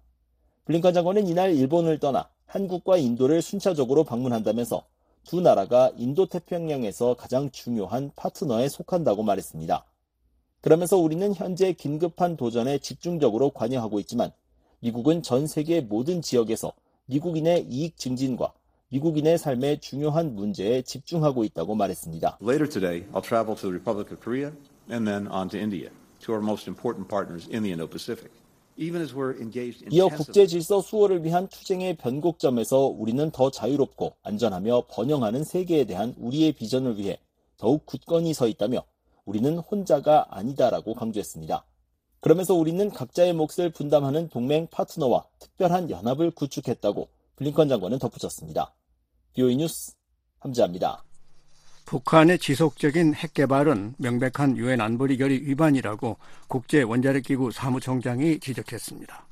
[0.66, 4.84] 블링컨 장관은 이날 일본을 떠나 한국과 인도를 순차적으로 방문한다면서
[5.24, 9.84] 두 나라가 인도 태평양에서 가장 중요한 파트너에 속한다고 말했습니다.
[10.62, 14.32] 그러면서 우리는 현재 긴급한 도전에 집중적으로 관여하고 있지만
[14.80, 16.72] 미국은 전 세계 모든 지역에서
[17.08, 18.54] 미국인의 이익 증진과
[18.90, 22.38] 미국인의 삶의 중요한 문제에 집중하고 있다고 말했습니다.
[22.44, 24.52] Later today, I'll travel to the Republic of Korea
[24.92, 25.90] and then on to India,
[29.92, 36.54] 이어 국제 질서 수호를 위한 투쟁의 변곡점에서 우리는 더 자유롭고 안전하며 번영하는 세계에 대한 우리의
[36.54, 37.20] 비전을 위해
[37.58, 38.84] 더욱 굳건히 서 있다며
[39.26, 41.66] 우리는 혼자가 아니다라고 강조했습니다.
[42.22, 48.74] 그러면서 우리는 각자의 몫을 분담하는 동맹 파트너와 특별한 연합을 구축했다고 블링컨 장관은 덧붙였습니다.
[49.34, 49.94] 비오이 뉴스
[50.40, 51.11] 함지아입니다.
[51.92, 56.16] 북한의 지속적인 핵 개발은 명백한 유엔 안보리 결의 위반이라고
[56.48, 59.28] 국제 원자력 기구 사무총장이 지적했습니다.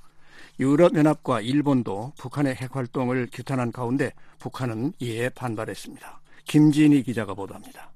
[0.59, 6.19] 유럽 연합과 일본도 북한의 핵 활동을 규탄한 가운데 북한은 이에 반발했습니다.
[6.43, 7.93] 김진희 기자가 보도합니다.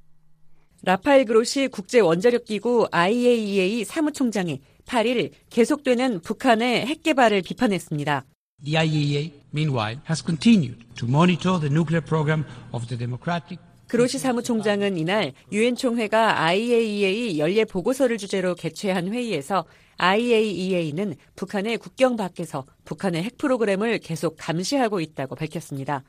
[0.84, 8.24] 라파엘 그로시 국제 원자력 기구 IAEA 사무총장이 8일 계속되는 북한의 핵 개발을 비판했습니다.
[8.64, 13.60] The IAEA, meanwhile, has continued to monitor the nuclear program of the democratic
[13.94, 19.66] 그로시 사무총장은 이날 유엔 총회가 IAEA 연례 보고서를 주제로 개최한 회의에서
[19.98, 26.04] IAEA는 북한의 국경 밖에서 북한의 핵 프로그램을 계속 감시하고 있다고 밝혔습니다.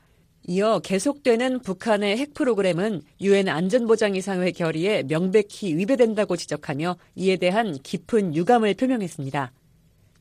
[0.47, 8.73] 이어 계속되는 북한의 핵 프로그램은 유엔 안전보장이사회 결의에 명백히 위배된다고 지적하며 이에 대한 깊은 유감을
[8.73, 9.51] 표명했습니다.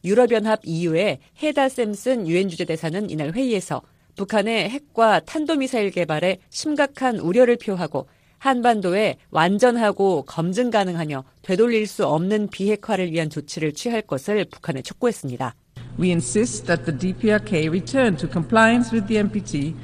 [0.04, 3.80] 유럽연합 EU의 헤다 샘슨 유엔 주재 대사는 이날 회의에서
[4.16, 8.06] 북한의 핵과 탄도미사일 개발에 심각한 우려를 표하고
[8.38, 15.54] 한반도에 완전하고 검증 가능하며 되돌릴 수 없는 비핵화를 위한 조치를 취할 것을 북한에 촉구했습니다.
[15.98, 19.74] We insist that the DPRK return to compliance with the NPT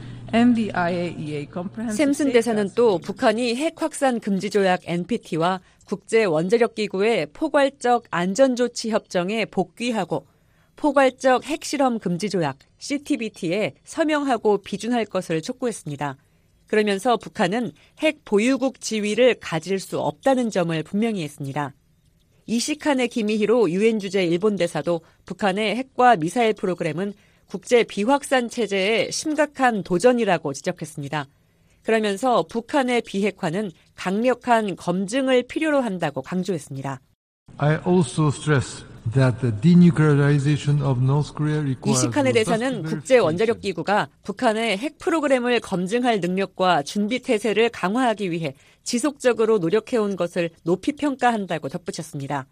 [1.90, 8.90] 샘슨 대사는 또 북한이 핵 확산 금지 조약 NPT와 국제 원자력 기구의 포괄적 안전 조치
[8.90, 10.27] 협정에 복귀하고
[10.81, 16.16] 포괄적 핵실험 금지 조약 CTBT에 서명하고 비준할 것을 촉구했습니다.
[16.66, 21.75] 그러면서 북한은 핵 보유국 지위를 가질 수 없다는 점을 분명히 했습니다.
[22.47, 27.12] 이시카네 기미히로 유엔 주재 일본 대사도 북한의 핵과 미사일 프로그램은
[27.47, 31.27] 국제 비확산 체제의 심각한 도전이라고 지적했습니다.
[31.83, 37.03] 그러면서 북한의 비핵화는 강력한 검증을 필요로 한다고 강조했습니다.
[37.59, 38.89] I also stress
[41.86, 49.58] 이시칸의 대사는 국제 원자력 기구가 북한의 핵 프로그램을 검증할 능력과 준비 태세를 강화하기 위해 지속적으로
[49.58, 52.46] 노력해온 것을 높이 평가한다고 덧붙였습니다.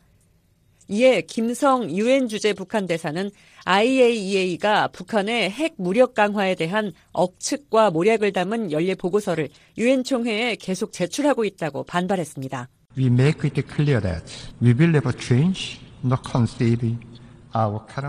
[0.91, 3.31] 이에 김성 유엔 주재 북한 대사는
[3.65, 11.45] IAEA가 북한의 핵 무력 강화에 대한 억측과 모략을 담은 연례 보고서를 유엔 총회에 계속 제출하고
[11.45, 12.69] 있다고 반발했습니다.
[12.97, 14.25] We make it clear that
[14.63, 15.79] we will never change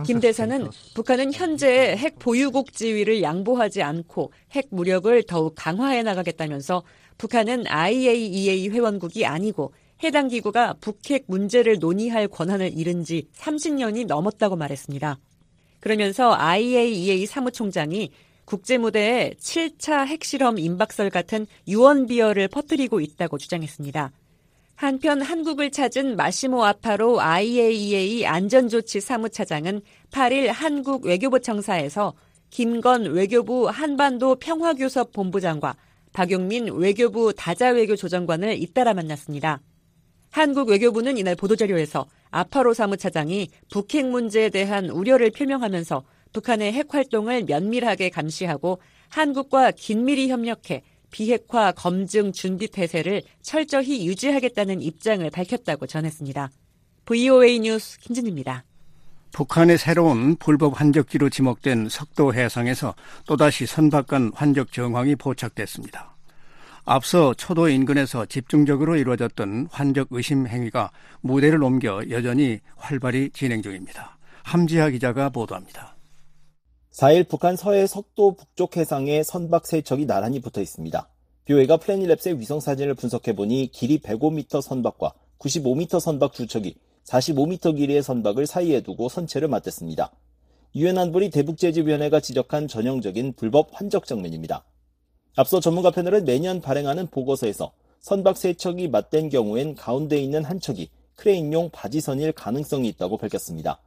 [0.06, 6.84] 김 대사는 북한은 현재의 핵 보유국 지위를 양보하지 않고 핵 무력을 더욱 강화해 나가겠다면서
[7.17, 9.73] 북한은 IAEA 회원국이 아니고
[10.04, 15.17] 해당 기구가 북핵 문제를 논의할 권한을 잃은 지 30년이 넘었다고 말했습니다.
[15.80, 18.12] 그러면서 IAEA 사무총장이
[18.45, 24.12] 국제 무대에 7차 핵실험 임박설 같은 유언 비어를 퍼뜨리고 있다고 주장했습니다.
[24.80, 32.13] 한편 한국을 찾은 마시모 아파로 IAEA 안전조치 사무차장은 8일 한국 외교부 청사에서
[32.50, 35.76] 김건 외교부 한반도 평화교섭 본부장과
[36.13, 39.60] 박용민 외교부 다자외교 조정관을 잇따라 만났습니다.
[40.32, 48.12] 한국 외교부는 이날 보도자료에서 아파로 사무차장이 북핵 문제에 대한 우려를 표명하면서 북한의 핵 활동을 면밀하게
[48.12, 56.50] 감시하고 한국과 긴밀히 협력해 비핵화 검증 준비 태세를 철저히 유지하겠다는 입장을 밝혔다고 전했습니다.
[57.06, 58.63] VOA 뉴스 김진입니다.
[59.32, 62.95] 북한의 새로운 불법 환적지로 지목된 석도 해상에서
[63.26, 66.15] 또다시 선박간 환적 정황이 포착됐습니다.
[66.86, 70.89] 앞서 초도 인근에서 집중적으로 이루어졌던 환적 의심 행위가
[71.22, 74.17] 무대를 옮겨 여전히 활발히 진행 중입니다.
[74.43, 75.95] 함지하 기자가 보도합니다.
[76.91, 81.08] 4일 북한 서해 석도 북쪽 해상에 선박 세 척이 나란히 붙어 있습니다.
[81.46, 86.75] VOA가 플래닛랩스의 위성 사진을 분석해 보니 길이 105m 선박과 95m 선박 두 척이
[87.06, 90.12] 45m 길이의 선박을 사이에 두고 선체를 맞댔습니다.
[90.75, 94.63] 유엔 안보리 대북제지위원회가 지적한 전형적인 불법 환적 장면입니다.
[95.36, 100.89] 앞서 전문가 패널은 매년 발행하는 보고서에서 선박 세 척이 맞댄 경우엔 가운데 있는 한 척이
[101.15, 103.80] 크레인용 바지선일 가능성이 있다고 밝혔습니다.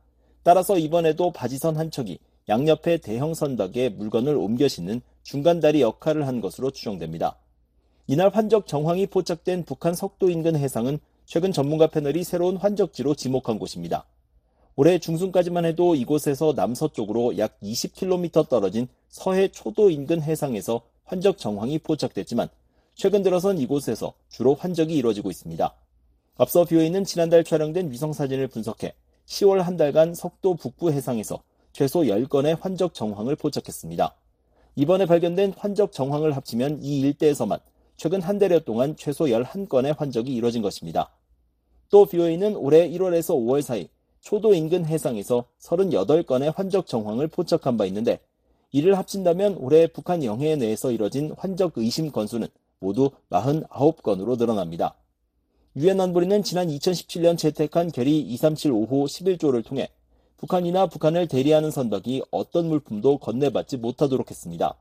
[0.42, 6.70] 따라서 이번에도 바지선 한 척이 양옆의 대형 선박에 물건을 옮겨 싣는 중간다리 역할을 한 것으로
[6.70, 7.36] 추정됩니다.
[8.08, 14.04] 이날 환적 정황이 포착된 북한 석도 인근 해상은 최근 전문가 패널이 새로운 환적지로 지목한 곳입니다.
[14.74, 22.48] 올해 중순까지만 해도 이곳에서 남서쪽으로 약 20km 떨어진 서해 초도 인근 해상에서 환적 정황이 포착됐지만
[22.94, 25.74] 최근 들어선 이곳에서 주로 환적이 이루어지고 있습니다.
[26.38, 28.94] 앞서 뷰에는 지난달 촬영된 위성사진을 분석해
[29.26, 34.14] 10월 한 달간 석도 북부 해상에서 최소 10건의 환적 정황을 포착했습니다.
[34.76, 37.58] 이번에 발견된 환적 정황을 합치면 이 일대에서만
[37.96, 41.10] 최근 한 달여 동안 최소 11건의 환적이 이뤄진 것입니다.
[41.90, 43.88] 또 BOA는 올해 1월에서 5월 사이
[44.20, 48.20] 초도 인근 해상에서 38건의 환적 정황을 포착한 바 있는데
[48.70, 54.94] 이를 합친다면 올해 북한 영해 내에서 이뤄진 환적 의심 건수는 모두 49건으로 늘어납니다.
[55.76, 59.88] 유엔 안보리는 지난 2017년 채택한 결의 2375호 11조를 통해
[60.42, 64.74] 북한이나 북한을 대리하는 선박이 어떤 물품도 건네받지 못하도록 했습니다.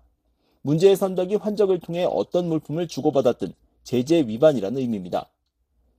[0.63, 5.29] 문제의 선박이 환적을 통해 어떤 물품을 주고받았든 제재 위반이라는 의미입니다.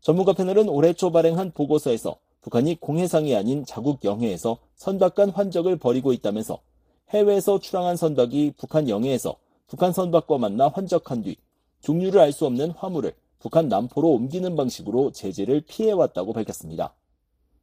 [0.01, 6.13] 전문가 패널은 올해 초 발행한 보고서에서 북한이 공해상이 아닌 자국 영해에서 선박 간 환적을 벌이고
[6.13, 6.59] 있다면서
[7.11, 9.37] 해외에서 출항한 선박이 북한 영해에서
[9.69, 11.37] 북한 선박과 만나 환적한 뒤
[11.83, 16.95] 종류를 알 수 없는 화물을 북한 남포로 옮기는 방식으로 제재를 피해왔다고 밝혔습니다.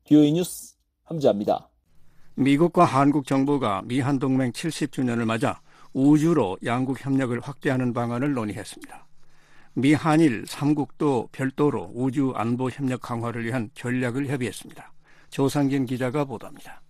[0.05, 1.68] BOE 뉴스 함지합니다.
[2.39, 5.59] 미국과 한국 정부가 미한 동맹 70주년을 맞아
[5.91, 9.05] 우주로 양국 협력을 확대하는 방안을 논의했습니다.
[9.73, 14.93] 미 한일 3국도 별도로 우주 안보 협력 강화를 위한 전략을 협의했습니다.
[15.29, 16.81] 조상진 기자가 보도합니다.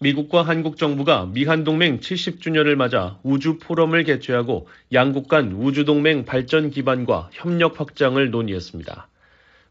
[0.00, 6.70] 미국과 한국 정부가 미한 동맹 70주년을 맞아 우주 포럼을 개최하고 양국 간 우주 동맹 발전
[6.70, 9.08] 기반과 협력 확장을 논의했습니다.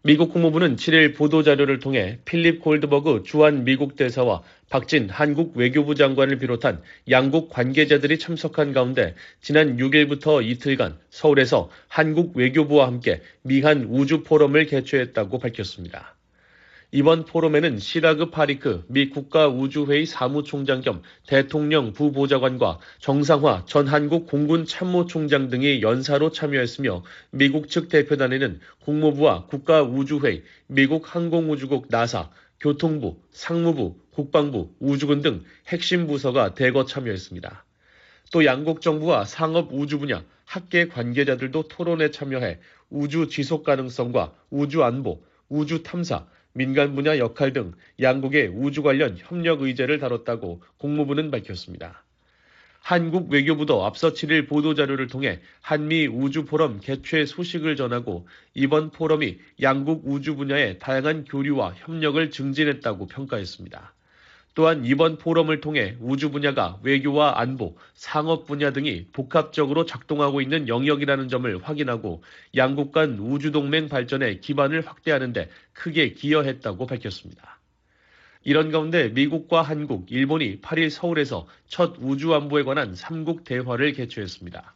[0.06, 6.82] 미국 국무부는 7일 보도자료를 통해 필립 골드버그 주한 미국 대사와 박진 한국 외교부 장관을 비롯한
[7.10, 15.40] 양국 관계자들이 참석한 가운데 지난 6일부터 이틀간 서울에서 한국 외교부와 함께 미한 우주 포럼을 개최했다고
[15.40, 16.18] 밝혔습니다.
[16.96, 25.50] 이번 포럼에는 시라그 파리크 미 국가우주회의 사무총장 겸 대통령 부보좌관과 정상화 전 한국 공군 참모총장
[25.50, 32.30] 등이 연사로 참여했으며 미국 측 대표단에는 국무부와 국가우주회의, 미국 항공우주국 나사,
[32.60, 37.66] 교통부, 상무부, 국방부, 우주군 등 핵심 부서가 대거 참여했습니다.
[38.32, 42.60] 또 양국 정부와 상업 우주 분야, 학계 관계자들도 토론에 참여해
[42.92, 49.62] 우주 지속 가능성과 우주 안보, 우주 탐사, 민간 분야 역할 등 양국의 우주 관련 협력
[49.62, 52.04] 의제를 다뤘다고 국무부는 밝혔습니다.
[52.80, 60.04] 한국 외교부도 앞서 7일 보도자료를 통해 한미 우주 포럼 개최 소식을 전하고 이번 포럼이 양국
[60.06, 63.94] 우주 분야의 다양한 교류와 협력을 증진했다고 평가했습니다.
[64.56, 71.28] 또한 이번 포럼을 통해 우주 분야가 외교와 안보, 상업 분야 등이 복합적으로 작동하고 있는 영역이라는
[71.28, 72.24] 점을 확인하고
[72.56, 77.60] 양국 간 우주 동맹 발전의 기반을 확대하는 데 크게 기여했다고 밝혔습니다.
[78.44, 84.73] 이런 가운데 미국과 한국, 일본이 8일 서울에서 첫 우주 안보에 관한 3국 대화를 개최했습니다.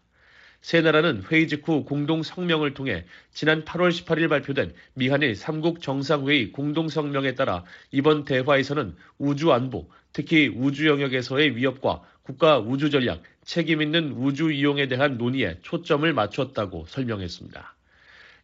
[0.67, 6.89] 세 나라는 회의 직후 공동 성명을 통해 지난 8월 18일 발표된 미한일 3국 정상회의 공동
[6.89, 14.11] 성명에 따라 이번 대화에서는 우주 안보, 특히 우주 영역에서의 위협과 국가 우주 전략, 책임 있는
[14.11, 17.75] 우주 이용에 대한 논의에 초점을 맞췄다고 설명했습니다.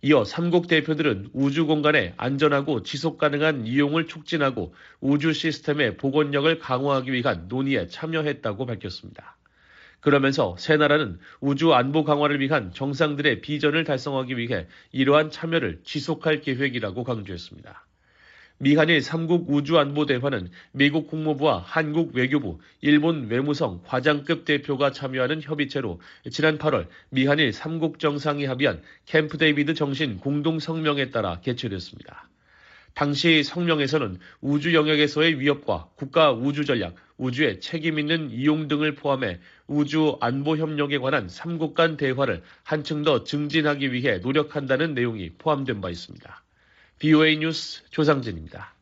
[0.03, 7.49] 이어 3국 대표들은 우주 공간의 안전하고 지속 가능한 이용을 촉진하고 우주 시스템의 복원력을 강화하기 위한
[7.49, 9.36] 논의에 참여했다고 밝혔습니다.
[10.03, 17.05] 그러면서 세 나라는 우주 안보 강화를 위한 정상들의 비전을 달성하기 위해 이러한 참여를 지속할 계획이라고
[17.05, 17.85] 강조했습니다.
[18.59, 26.87] 미한일 3국 우주안보대화는 미국 국무부와 한국 외교부, 일본 외무성 과장급 대표가 참여하는 협의체로 지난 8월
[27.09, 32.29] 미한일 3국 정상이 합의한 캠프 데이비드 정신 공동 성명에 따라 개최됐습니다.
[32.93, 40.17] 당시 성명에서는 우주 영역에서의 위협과 국가 우주 전략, 우주의 책임 있는 이용 등을 포함해 우주
[40.19, 46.43] 안보 협력에 관한 3국 간 대화를 한층 더 증진하기 위해 노력한다는 내용이 포함된 바 있습니다.
[46.99, 48.73] BOA 뉴스 조상진입니다.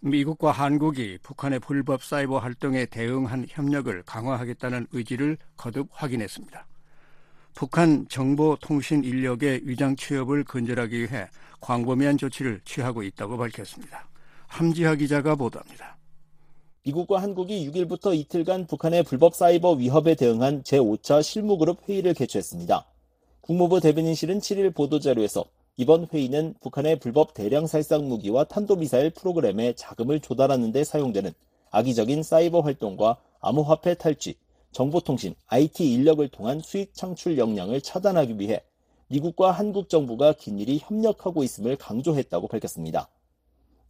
[0.00, 6.66] 미국과 한국이 북한의 불법 사이버 활동에 대응한 협력을 강화하겠다는 의지를 거듭 확인했습니다.
[7.54, 11.26] 북한 정보통신 인력의 위장 취업을 근절하기 위해
[11.60, 14.08] 광범위한 조치를 취하고 있다고 밝혔습니다.
[14.46, 15.96] 함지하 기자가 보도합니다.
[16.82, 22.86] 미국과 한국이 6일부터 이틀간 북한의 불법 사이버 위협에 대응한 제5차 실무그룹 회의를 개최했습니다.
[23.42, 25.44] 국무부 대변인실은 7일 보도자료에서
[25.76, 31.32] 이번 회의는 북한의 불법 대량 살상 무기와 탄도미사일 프로그램에 자금을 조달하는 데 사용되는
[31.70, 34.36] 악의적인 사이버 활동과 암호화폐 탈취,
[34.72, 38.62] 정보통신, IT 인력을 통한 수익 창출 역량을 차단하기 위해
[39.08, 43.08] 미국과 한국 정부가 긴밀히 협력하고 있음을 강조했다고 밝혔습니다.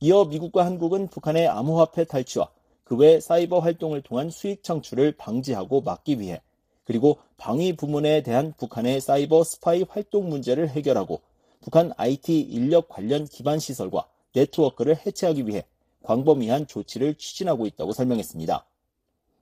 [0.00, 2.50] 이어 미국과 한국은 북한의 암호화폐 탈취와
[2.90, 6.40] 그 외 사이버 활동을 통한 수익 창출을 방지하고 막기 위해
[6.84, 11.20] 그리고 방위 부문에 대한 북한의 사이버 스파이 활동 문제를 해결하고
[11.60, 15.64] 북한 IT 인력 관련 기반 시설과 네트워크를 해체하기 위해
[16.02, 18.66] 광범위한 조치를 추진하고 있다고 설명했습니다.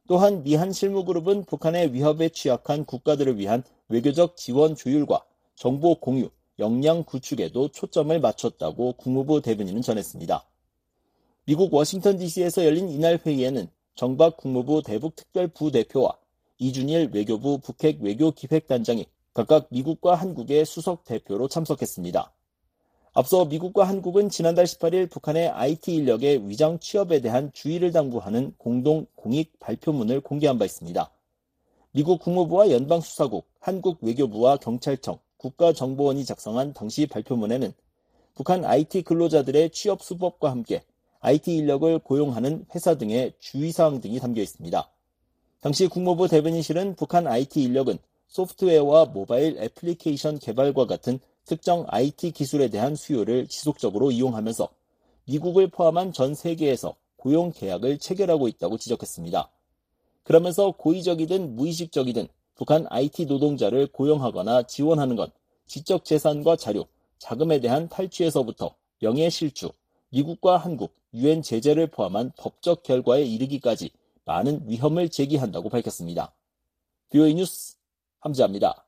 [0.08, 5.22] 또한 미한 실무그룹은 북한의 위협에 취약한 국가들을 위한 외교적 지원 조율과
[5.54, 10.46] 정보 공유, 역량 구축에도 초점을 맞췄다고 국무부 대변인은 전했습니다.
[11.44, 16.16] 미국 워싱턴 DC에서 열린 이날 회의에는 정박 국무부 대북특별 부대표와
[16.56, 22.32] 이준일 외교부 북핵 외교기획단장이 각각 미국과 한국의 수석 대표로 참석했습니다.
[23.18, 29.58] 앞서 미국과 한국은 지난달 18일 북한의 IT 인력의 위장 취업에 대한 주의를 당부하는 공동 공익
[29.58, 31.10] 발표문을 공개한 바 있습니다.
[31.90, 37.72] 미국 국무부와 연방수사국, 한국 외교부와 경찰청, 국가정보원이 작성한 당시 발표문에는
[38.36, 40.84] 북한 IT 근로자들의 취업 수법과 함께
[41.18, 44.88] IT 인력을 고용하는 회사 등의 주의사항 등이 담겨 있습니다.
[45.60, 52.94] 당시 국무부 대변인실은 북한 IT 인력은 소프트웨어와 모바일 애플리케이션 개발과 같은 특정 IT 기술에 대한
[52.94, 54.68] 수요를 지속적으로 이용하면서
[55.24, 59.50] 미국을 포함한 전 세계에서 고용 계약을 체결하고 있다고 지적했습니다.
[60.24, 65.30] 그러면서 고의적이든 무의식적이든 북한 IT 노동자를 고용하거나 지원하는 건
[65.66, 66.86] 지적 재산과 자료,
[67.18, 69.70] 자금에 대한 탈취에서부터 명예 실추,
[70.10, 73.90] 미국과 한국, 유엔 제재를 포함한 법적 결과에 이르기까지
[74.26, 76.34] 많은 위험을 제기한다고 밝혔습니다.
[77.10, 77.76] VOA 뉴스
[78.20, 78.87] 함지하입니다.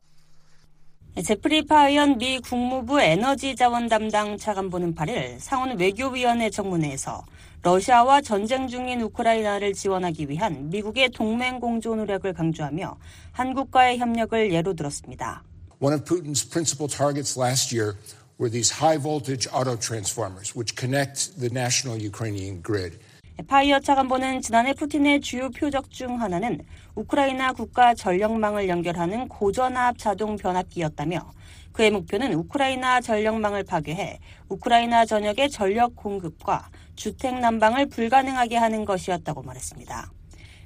[1.16, 7.24] 제프리 파이엇 미 국무부 에너지 자원 담당 차관보는 8일 상원 외교위원회 청문회에서
[7.62, 12.96] 러시아와 전쟁 중인 우크라이나를 지원하기 위한 미국의 동맹 공조 노력을 강조하며
[13.32, 15.42] 한국과의 협력을 예로 들었습니다.
[15.80, 17.96] One of Putin's principal targets last year
[18.38, 22.98] were these high voltage auto transformers which connect the national Ukrainian grid.
[23.46, 26.60] 파이어 차관보는 지난해 푸틴의 주요 표적 중 하나는
[26.94, 31.32] 우크라이나 국가 전력망을 연결하는 고전압 자동 변압기였다며
[31.72, 40.10] 그의 목표는 우크라이나 전력망을 파괴해 우크라이나 전역의 전력 공급과 주택 난방을 불가능하게 하는 것이었다고 말했습니다.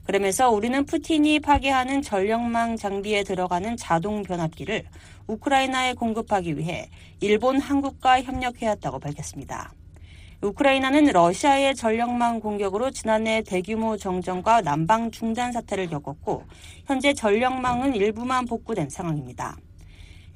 [0.04, 4.84] 그러면서 우리는 푸틴이 파괴하는 전력망 장비에 들어가는 자동 변압기를
[5.26, 9.72] 우크라이나에 공급하기 위해 일본, 한국과 협력해왔다고 밝혔습니다.
[10.44, 16.44] 우크라이나는 러시아의 전력망 공격으로 지난해 대규모 정전과 난방 중단 사태를 겪었고
[16.85, 19.57] 현재 전력망은 일부만 복구된 상황입니다.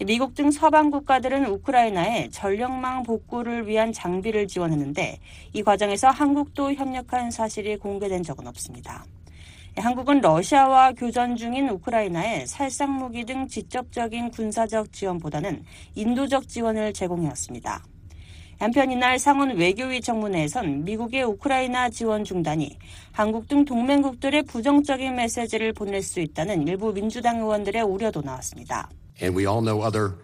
[0.06, 5.18] 미국 등 서방 국가들은 우크라이나에 전력망 복구를 위한 장비를 지원했는데
[5.52, 9.04] 이 과정에서 한국도 협력한 사실이 공개된 적은 없습니다.
[9.76, 17.84] 한국은 러시아와 교전 중인 우크라이나에 살상 무기 등 직접적인 군사적 지원보다는 인도적 지원을 제공해왔습니다.
[18.58, 22.76] 한편 이날 상원 외교위 청문회에선 미국의 우크라이나 지원 중단이
[23.12, 28.88] 한국 등 동맹국들의 부정적인 메시지를 보낼 수 있다는 일부 민주당 의원들의 우려도 나왔습니다.
[29.22, 30.14] And we all know other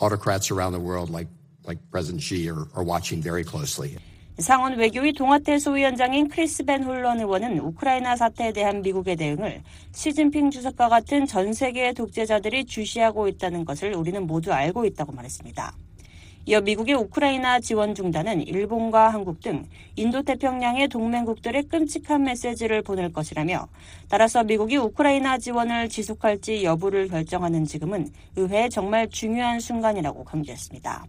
[0.00, 1.30] autocrats around the world like
[1.66, 3.96] like President Xi are, are watching very closely.
[4.38, 9.62] 상원 외교위 동아태 소위원장인 크리스 밴 홀런 의원은 우크라이나 사태에 대한 미국의 대응을
[9.92, 15.72] 시진핑 주석과 같은 전 세계의 독재자들이 주시하고 있다는 것을 우리는 모두 알고 있다고 말했습니다.
[16.48, 19.64] 이어 미국의 우크라이나 지원 중단은 일본과 한국 등
[19.96, 23.66] 인도태평양의 동맹국들에 끔찍한 메시지를 보낼 것이라며
[24.08, 31.06] 따라서 미국이 우크라이나 지원을 지속할지 여부를 결정하는 지금은 의회에 정말 중요한 순간이라고 강조했습니다.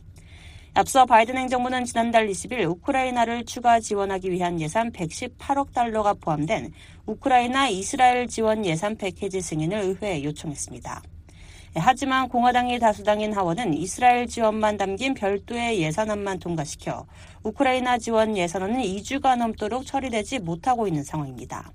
[0.73, 6.73] 앞서 바이든 행정부는 지난달 20일 우크라이나를 추가 지원하기 위한 예산 118억 달러가 포함된
[7.05, 11.03] 우크라이나 이스라엘 지원 예산 패키지 승인을 의회에 요청했습니다.
[11.80, 17.05] 하지만 공화당이 다수당인 하원은 이스라엘 지원만 담긴 별도의 예산안만 통과시켜
[17.43, 21.71] 우크라이나 지원 예산안은 2주가 넘도록 처리되지 못하고 있는 상황입니다.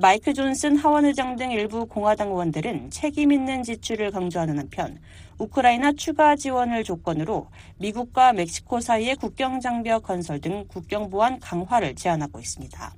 [0.00, 4.98] 마이크 존슨 하원 의장 등 일부 공화당 의원들은 책임 있는 지출을 강조하는 한편
[5.38, 12.38] 우크라이나 추가 지원을 조건으로 미국과 멕시코 사이의 국경 장벽 건설 등 국경 보안 강화를 제안하고
[12.38, 12.94] 있습니다.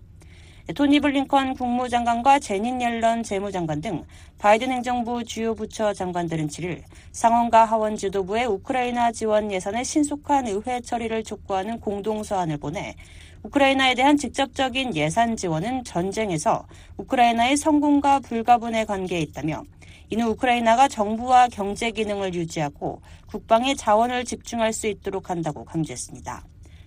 [0.71, 4.05] 토니 블링컨 국무장관과 제닌 옐런 재무장관 등
[4.39, 11.25] 바이든 행정부 주요 부처 장관들은 7일 상원과 하원 지도부의 우크라이나 지원 예산의 신속한 의회 처리를
[11.25, 12.95] 촉구하는 공동서한을 보내
[13.43, 16.65] 우크라이나에 대한 직접적인 예산 지원은 전쟁에서
[16.97, 19.65] 우크라이나의 성공과 불가분의 관계에 있다며
[20.11, 26.45] 이는 우크라이나가 정부와 경제 기능을 유지하고 국방의 자원을 집중할 수 있도록 한다고 강조했습니다.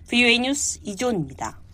[0.08, 1.65] VOA 뉴스 이존입니다.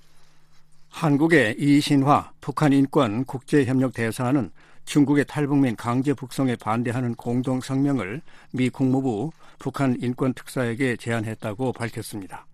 [0.93, 4.51] 한국의 이신화 북한 인권 국제협력 대사는
[4.85, 8.21] 중국의 탈북민 강제 북송에 반대하는 공동 성명을
[8.53, 12.47] 미 국무부 북한 인권 특사에게 제안했다고 밝혔습니다.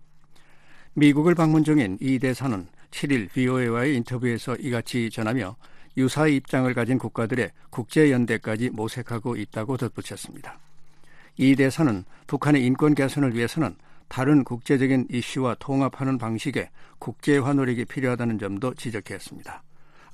[0.93, 5.55] 미국을 방문 중인 이 대사는 7일 VOA와의 인터뷰에서 이같이 전하며
[5.97, 10.57] 유사의 입장을 가진 국가들의 국제연대까지 모색하고 있다고 덧붙였습니다.
[11.37, 13.75] 이 대사는 북한의 인권 개선을 위해서는
[14.09, 19.63] 다른 국제적인 이슈와 통합하는 방식의 국제화 노력이 필요하다는 점도 지적했습니다.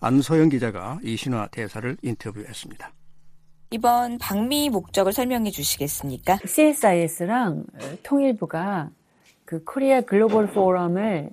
[0.02, 2.92] 안소영 기자가 이신화 대사를 인터뷰했습니다.
[3.72, 6.38] 이번 방미 목적을 설명해 주시겠습니까?
[6.46, 7.66] CSIS랑
[8.04, 8.90] 통일부가
[9.46, 11.30] 그 코리아 글로벌 포럼을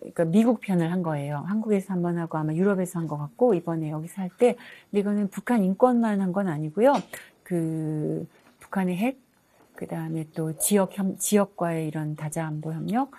[0.00, 1.38] 그러니까 미국 편을 한 거예요.
[1.46, 4.56] 한국에서 한 번 하고 아마 유럽에서 한 것 같고 이번에 여기서 할 때
[4.92, 6.92] 이거는 북한 인권만 한 건 아니고요.
[7.42, 8.26] 그
[8.60, 9.21] 북한의 핵
[9.82, 13.10] 그 다음에 또 지역 협, 지역과의 이런 다자 안보 협력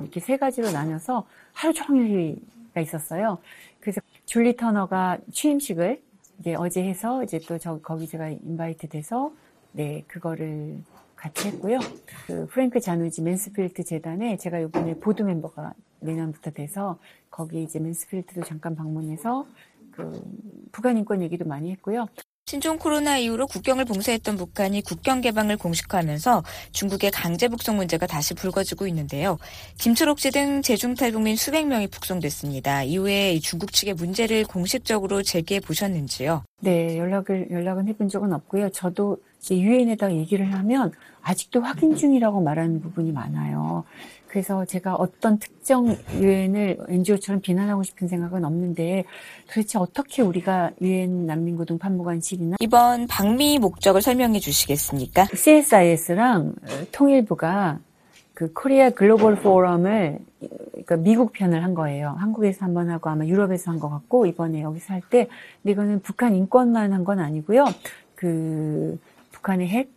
[0.00, 3.38] 이렇게 세 가지로 나눠서 하루 종일가 있었어요.
[3.80, 6.00] 그래서 줄리 터너가 취임식을
[6.38, 9.32] 이제 어제 해서 이제 또 저 거기 제가 invite 돼서
[9.72, 10.78] 네 그거를
[11.16, 11.80] 같이 했고요.
[12.28, 17.00] 그 프랭크 자누지 맨스필드 재단에 제가 이번에 board member가 내년부터 돼서
[17.32, 19.44] 거기 이제 맨스필드도 잠깐 방문해서
[19.90, 20.22] 그
[20.70, 22.06] 북한 인권 얘기도 많이 했고요.
[22.52, 26.42] 신종 코로나 이후로 국경을 봉쇄했던 북한이 국경 개방을 공식화하면서
[26.72, 29.38] 중국의 강제 북송 문제가 다시 불거지고 있는데요.
[29.78, 32.82] 김철옥 씨 등 재중 탈북민 수백 명이 북송됐습니다.
[32.82, 36.42] 이후에 중국 측의 문제를 공식적으로 제기해 보셨는지요?
[36.60, 38.68] 네, 연락을 연락은 해본 적은 없고요.
[38.68, 39.16] 저도
[39.50, 40.92] 유엔에다 얘기를 하면
[41.22, 43.84] 아직도 확인 중이라고 말하는 부분이 많아요.
[44.32, 49.04] 그래서 제가 어떤 특정 유엔을 NGO처럼 비난하고 싶은 생각은 없는데
[49.46, 55.26] 도대체 어떻게 우리가 유엔 난민고등 판무관실이나 이번 방미 목적을 설명해 주시겠습니까?
[55.34, 56.54] CSIS랑
[56.92, 57.78] 통일부가
[58.32, 60.18] 그 코리아 글로벌 포럼을
[60.70, 62.16] 그러니까 미국 편을 한 거예요.
[62.18, 65.28] 한국에서 한 번 하고 아마 유럽에서 한 것 같고 이번에 여기서 할때
[65.64, 67.66] 이거는 북한 인권만 한 건 아니고요.
[68.14, 68.98] 그
[69.32, 69.90] 북한의 핵,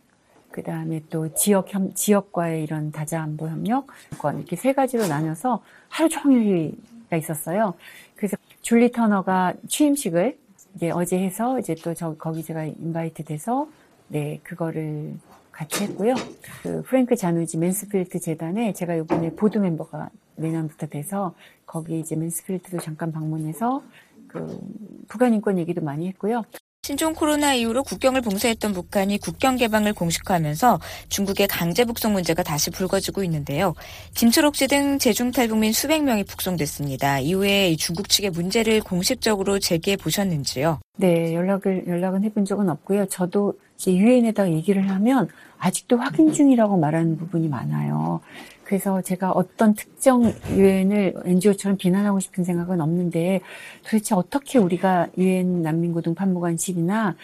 [0.56, 3.88] 그 다음에 또 지역 협, 지역과의 이런 다자 안보 협력,
[4.34, 7.74] 이렇게 세 가지로 나눠서 하루 종일가 있었어요.
[8.16, 10.38] 그래서 줄리 터너가 취임식을
[10.74, 13.68] 이제 어제 해서 이제 또 저 거기 제가 invite 돼서
[14.08, 15.16] 네 그거를
[15.52, 16.14] 같이 했고요.
[16.62, 21.34] 그 프랭크 자누지 맨스필드 재단에 제가 이번에 board member가 내년부터 돼서
[21.66, 23.82] 거기 이제 맨스필드도 잠깐 방문해서
[24.26, 24.58] 그
[25.06, 26.44] 북한 인권 얘기도 많이 했고요.
[26.86, 30.78] 신종 코로나 이후로 국경을 봉쇄했던 북한이 국경 개방을 공식화하면서
[31.08, 33.74] 중국의 강제 북송 문제가 다시 불거지고 있는데요.
[34.14, 37.18] 김초록 씨등 제중 탈북민 수백 명이 북송됐습니다.
[37.18, 40.78] 이후에 중국 측의 문제를 공식적으로 제기해 보셨는지요?
[40.98, 43.06] 네, 연락을 연락은 해본 적은 없고요.
[43.06, 45.28] 저도 유엔에다 얘기를 하면
[45.58, 48.20] 아직도 확인 중이라고 말하는 부분이 많아요.
[48.66, 53.40] 그래서 제가 어떤 특정 유엔을 NGO처럼 비난하고 싶은 생각은 없는데
[53.84, 57.14] 도대체 어떻게 우리가 유엔 난민고등 판무관실이나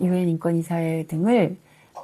[0.00, 1.56] 유엔 인권이사회 등을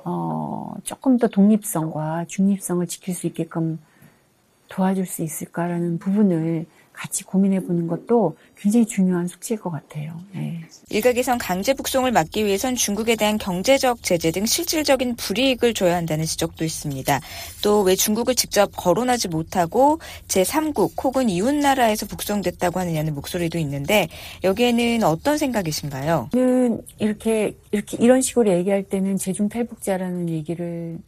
[0.05, 3.79] 어, 조금 더 독립성과 중립성을 지킬 수 있게끔
[4.69, 6.67] 도와줄 수 있을까라는 부분을
[6.99, 10.21] 같이 고민해 보는 것도 굉장히 중요한 숙제일 것 같아요.
[10.35, 10.61] 네.
[10.91, 16.65] 일각에선 강제 북송을 막기 위해선 중국에 대한 경제적 제재 등 실질적인 불이익을 줘야 한다는 지적도
[16.65, 17.21] 있습니다.
[17.63, 24.09] 또 왜 중국을 직접 거론하지 못하고 제3국 혹은 이웃 나라에서 북송됐다고 하느냐는 목소리도 있는데
[24.43, 26.31] 여기에는 어떤 생각이신가요?
[26.35, 30.99] 는 이렇게 이렇게 이런 식으로 얘기할 때는 제중 탈북자라는 얘기를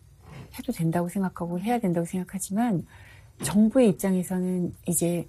[0.57, 2.87] 해도 된다고 생각하고 해야 된다고 생각하지만
[3.43, 5.27] 정부의 입장에서는 이제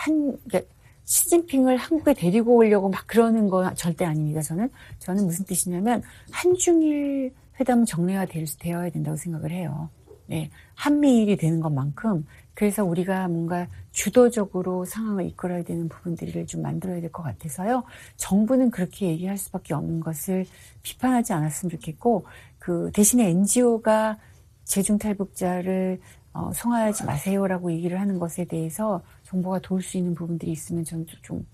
[0.00, 0.72] 한 그러니까
[1.04, 4.40] 시진핑을 한국에 데리고 오려고 막 그러는 건 절대 아닙니다.
[4.42, 8.26] 저는 저는 무슨 뜻이냐면 한중일 회담 정례화
[8.58, 9.90] 되어야 된다고 생각을 해요.
[10.26, 12.24] 네, 한미일이 되는 것만큼
[12.54, 17.82] 그래서 우리가 뭔가 주도적으로 상황을 이끌어야 되는 부분들을 좀 만들어야 될 것 같아서요.
[18.16, 20.46] 정부는 그렇게 얘기할 수밖에 없는 것을
[20.82, 22.26] 비판하지 않았으면 좋겠고
[22.58, 24.18] 그 대신에 NGO가
[24.64, 26.00] 재중 탈북자를
[26.32, 31.46] 어, 송화하지 마세요라고 얘기를 하는 것에 대해서 정부가 도울 수 있는 부분들이 있으면 저는 좀,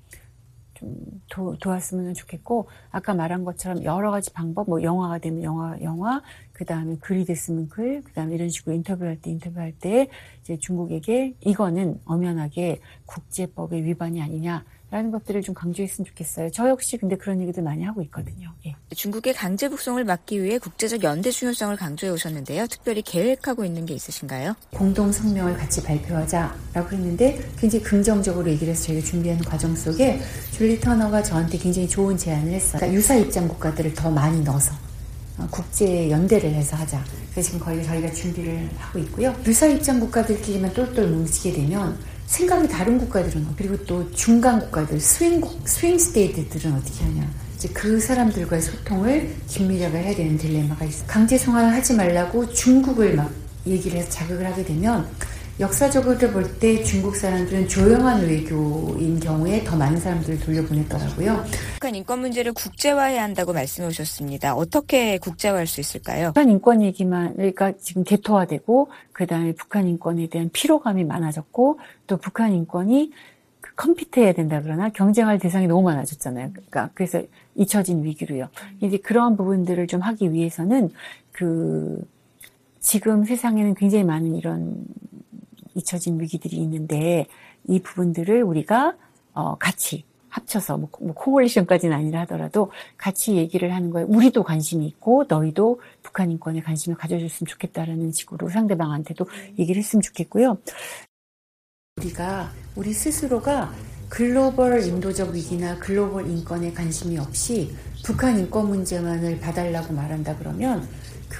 [0.75, 6.23] 좀 도, 도왔으면 좋겠고 아까 말한 것처럼 여러 가지 방법 뭐 영화가 되면 영화 영화
[6.53, 10.09] 그 다음에 글이 됐으면 글 그 다음에 이런 식으로 인터뷰할 때 인터뷰할 때
[10.41, 16.51] 이제 중국에게 이거는 엄연하게 국제법의 위반이 아니냐 라는 것들을 좀 강조했으면 좋겠어요.
[16.53, 18.53] 저 역시 근데 그런 얘기들 많이 하고 있거든요.
[18.67, 18.77] 예.
[18.95, 22.69] 중국의 강제 북송을 막기 위해 국제적 연대 중요성을 강조해 오셨는데요.
[22.69, 24.55] 특별히 계획하고 있는 게 있으신가요?
[24.73, 30.21] 공동 성명을 같이 발표하자라고 했는데 굉장히 긍정적으로 얘기를 해서 저희가 준비하는 과정 속에
[30.53, 32.79] 줄리 터너가 저한테 굉장히 좋은 제안을 했어요.
[32.79, 34.73] 그러니까 유사 입장 국가들을 더 많이 넣어서
[35.39, 37.05] 어, 국제 연대를 해서 하자.
[37.33, 39.35] 그래서 지금 거의 저희가 준비를 하고 있고요.
[39.47, 45.99] 유사 입장 국가들끼리만 똘똘 뭉치게 되면 생각이 다른 국가들은 그리고 또 중간 국가들 swing swing
[45.99, 47.29] state들은 어떻게 하냐.
[47.57, 51.07] 이제 그 사람들과의 소통을 긴밀하게 해야 되는 딜레마가 있어.
[51.07, 53.31] 강제 송환을 하지 말라고 중국을 막
[53.67, 55.09] 얘기를 해서 자극을 하게 되면
[55.59, 61.45] 역사적으로 볼 때 중국 사람들은 조용한 외교인 경우에 더 많은 사람들을 돌려보냈더라고요.
[61.75, 64.55] 북한 인권 문제를 국제화해야 한다고 말씀해 주셨습니다.
[64.55, 66.29] 어떻게 국제화할 수 있을까요?
[66.29, 73.13] 북한 인권 얘기만 그러니까 지금 개토화되고 그다음에 북한 인권에 대한 피로감이 많아졌고 또 북한 인권이
[73.63, 76.51] 그 컴피트해야 된다 그러나 경쟁할 대상이 너무 많아졌잖아요.
[76.53, 77.23] 그러니까 그래서
[77.55, 78.49] 잊혀진 위기로요.
[78.83, 80.91] 이제 그러한 부분들을 좀 하기 위해서는
[81.33, 82.07] 그
[82.79, 84.85] 지금 세상에는 굉장히 많은 이런
[85.77, 87.27] 잊혀진 위기들이 있는데
[87.69, 88.97] 이 부분들을 우리가
[89.35, 95.25] 어, 같이 합쳐서 뭐, 뭐 코올리션까지는 아니라 하더라도 같이 얘기를 하는 거에 우리도 관심이 있고
[95.29, 99.27] 너희도 북한 인권에 관심을 가져줬으면 좋겠다라는 식으로 상대방한테도
[99.59, 100.59] 얘기를 했으면 좋겠고요.
[101.97, 103.73] 우리가 우리 스스로가
[104.09, 107.75] 글로벌 인도적 위기나 글로벌 인권에 관심이 없이
[108.05, 110.87] 북한 인권 문제만을 봐달라고 말한다 그러면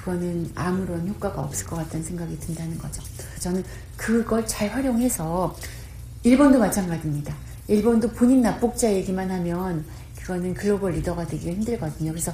[0.07, 3.03] 그거는 아무런 효과가 없을 것 같다는 생각이 든다는 거죠.
[3.41, 3.65] 저는
[3.97, 5.57] 그걸 잘 활용해서
[6.23, 7.35] 일본도 마찬가지입니다.
[7.67, 9.85] 일본도 본인 납북자 얘기만 하면
[10.17, 12.13] 그거는 글로벌 리더가 되기가 힘들거든요.
[12.13, 12.33] 그래서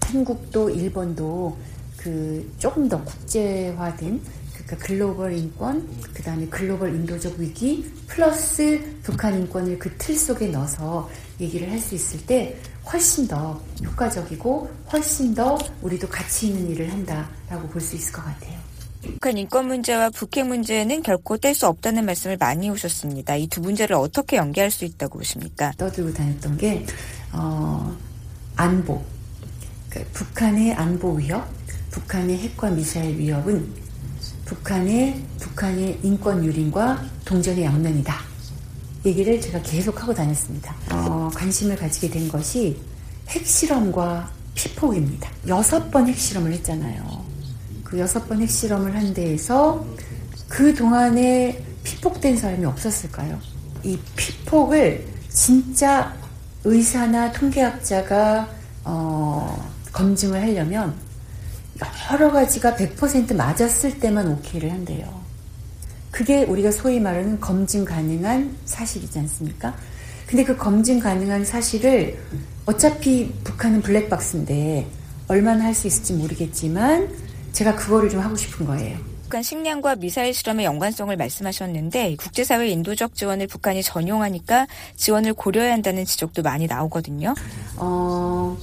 [0.00, 1.56] 한국도 일본도
[1.98, 4.20] 그 조금 더 국제화된
[4.52, 11.08] 그러니까 글로벌 인권, 그 다음에 글로벌 인도적 위기, 플러스 북한 인권을 그 틀 속에 넣어서
[11.40, 12.58] 얘기를 할 수 있을 때
[12.92, 18.56] 훨씬 더 효과적이고 훨씬 더 우리도 가치 있는 일을 한다라고 볼 수 있을 것 같아요.
[19.02, 23.36] 북한 인권 문제와 북핵 문제는 결코 뗄 수 없다는 말씀을 많이 오셨습니다.
[23.36, 25.72] 이 두 문제를 어떻게 연계할 수 있다고 보십니까?
[25.76, 26.84] 떠들고 다녔던 게
[27.32, 27.94] 어,
[28.56, 29.02] 안보,
[29.90, 31.46] 그러니까 북한의 안보 위협,
[31.90, 33.66] 북한의 핵과 미사일 위협은
[34.44, 38.14] 북한의 북한의 인권 유린과 동전의 양면이다.
[39.04, 40.74] 얘기를 제가 계속 하고 다녔습니다.
[40.90, 42.80] 어, 관심을 가지게 된 것이
[43.28, 45.30] 핵실험과 피폭입니다.
[45.46, 47.24] 여섯 번 핵실험을 했잖아요.
[47.84, 49.84] 그 여섯 번 핵실험을 한 데에서
[50.48, 53.38] 그 동안에 피폭된 사람이 없었을까요?
[53.84, 56.16] 이 피폭을 진짜
[56.64, 58.48] 의사나 통계학자가
[58.84, 60.94] 어, 검증을 하려면
[62.10, 65.20] 여러 가지가 100% 맞았을 때만 오케이를 한대요.
[66.10, 69.76] 그게 우리가 소위 말하는 검증 가능한 사실이지 않습니까?
[70.26, 72.18] 근데 그 검증 가능한 사실을
[72.66, 74.86] 어차피 북한은 블랙박스인데
[75.28, 77.08] 얼마나 할 수 있을지 모르겠지만
[77.52, 78.98] 제가 그거를 좀 하고 싶은 거예요.
[79.24, 84.66] 북한 식량과 미사일 실험의 연관성을 말씀하셨는데 국제사회 인도적 지원을 북한이 전용하니까
[84.96, 87.34] 지원을 고려해야 한다는 지적도 많이 나오거든요.
[87.76, 88.56] 어,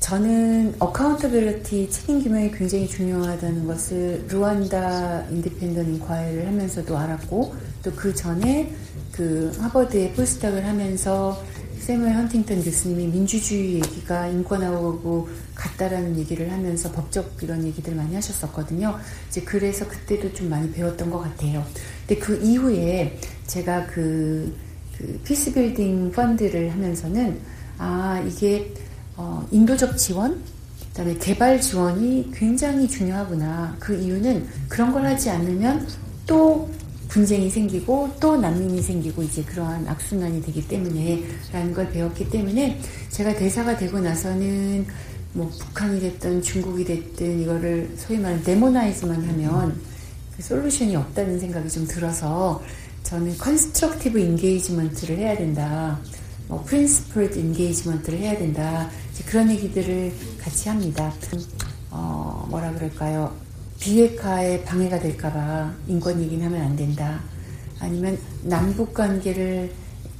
[0.00, 8.72] 저는 accountability 책임 규명이 굉장히 중요하다는 것을 르완다 independent inquiry를 하면서도 알았고 또 그 전에
[9.12, 11.40] 그 하버드에 postdoc을 하면서
[11.78, 18.98] 새뮤얼 헌팅턴 교수님이 민주주의 얘기가 인권하고 같다라는 얘기를 하면서 법적 이런 얘기들 많이 하셨었거든요.
[19.28, 21.64] 이제 그래서 그때도 좀 많이 배웠던 것 같아요.
[22.06, 24.56] 근데 그 이후에 제가 그,
[24.96, 27.40] 그 peacebuilding fund를 하면서는
[27.78, 28.72] 아 이게
[29.16, 30.40] 어, 인도적 지원,
[30.90, 33.76] 그다음에 개발 지원이 굉장히 중요하구나.
[33.80, 35.86] 그 이유는 그런 걸 하지 않으면
[36.26, 36.70] 또
[37.12, 43.34] 분쟁이 생기고 또 난민이 생기고 이제 그러한 악순환이 되기 때문에 라는 걸 배웠기 때문에 제가
[43.36, 44.86] 대사가 되고 나서는
[45.34, 49.78] 뭐 북한이 됐든 중국이 됐든 이거를 소위 말하는 demonize만 하면
[50.34, 52.62] 그 solution이 없다는 생각이 좀 들어서
[53.02, 56.00] 저는 constructive engagement를 해야 된다.
[56.48, 58.88] 뭐 principled engagement를 해야 된다.
[59.26, 61.12] 그런 얘기들을 같이 합니다.
[61.90, 63.34] 어, 뭐라 그럴까요?
[63.82, 67.20] 비핵화에 방해가 될까봐 인권 얘기는 하면 안 된다.
[67.80, 69.72] 아니면 남북 관계를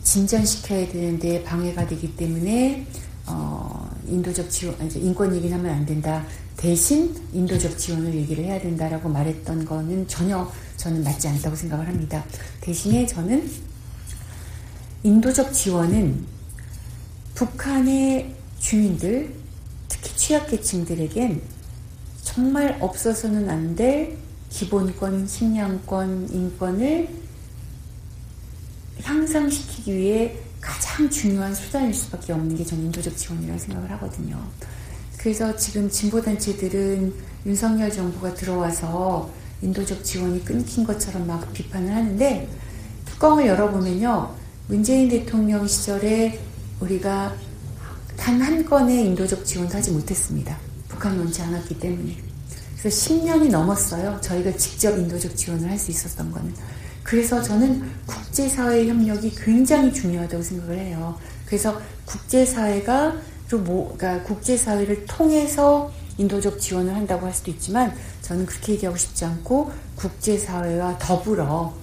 [0.03, 2.85] 진전시켜야 되는데 방해가 되기 때문에
[3.27, 6.27] 어, 인도적 지원, 인권 얘기는 하면 안 된다.
[6.57, 12.25] 대신 인도적 지원을 얘기를 해야 된다라고 말했던 거는 전혀 저는 맞지 않다고 생각을 합니다.
[12.61, 13.49] 대신에 저는
[15.05, 16.27] 인도적 지원은
[17.37, 19.33] 북한의 주민들,
[19.89, 21.62] 특히 취약계층들에겐
[22.33, 24.17] 정말 없어서는 안 될
[24.49, 27.09] 기본권, 식량권, 인권을
[29.03, 34.39] 향상시키기 위해 가장 중요한 수단일 수밖에 없는 게 저는 인도적 지원이라고 생각을 하거든요.
[35.19, 37.15] 그래서 지금 진보단체들은
[37.47, 39.31] 윤석열 정부가 들어와서
[39.63, 42.49] 인도적 지원이 끊긴 것처럼 막 비판을 하는데
[43.07, 44.35] 뚜껑을 열어보면요.
[44.69, 46.41] 문재인 대통령 시절에
[46.81, 47.35] 우리가
[48.17, 50.72] 단 한 건의 인도적 지원도 하지 못했습니다.
[51.03, 52.17] 북한이 원치 않았기 때문에.
[52.79, 54.21] 그래서 10년이 넘었어요.
[54.21, 56.55] 저희가 직접 인도적 지원을 할 수 있었던 거는.
[57.03, 61.19] 그래서 저는 국제사회 협력이 굉장히 중요하다고 생각을 해요.
[61.45, 63.17] 그래서 국제사회가
[63.65, 67.93] 뭐, 그러니까 국제사회를 통해서 인도적 지원을 한다고 할 수도 있지만
[68.23, 71.75] 저는 그렇게 얘기하고 싶지 않고 국제사회와 더불어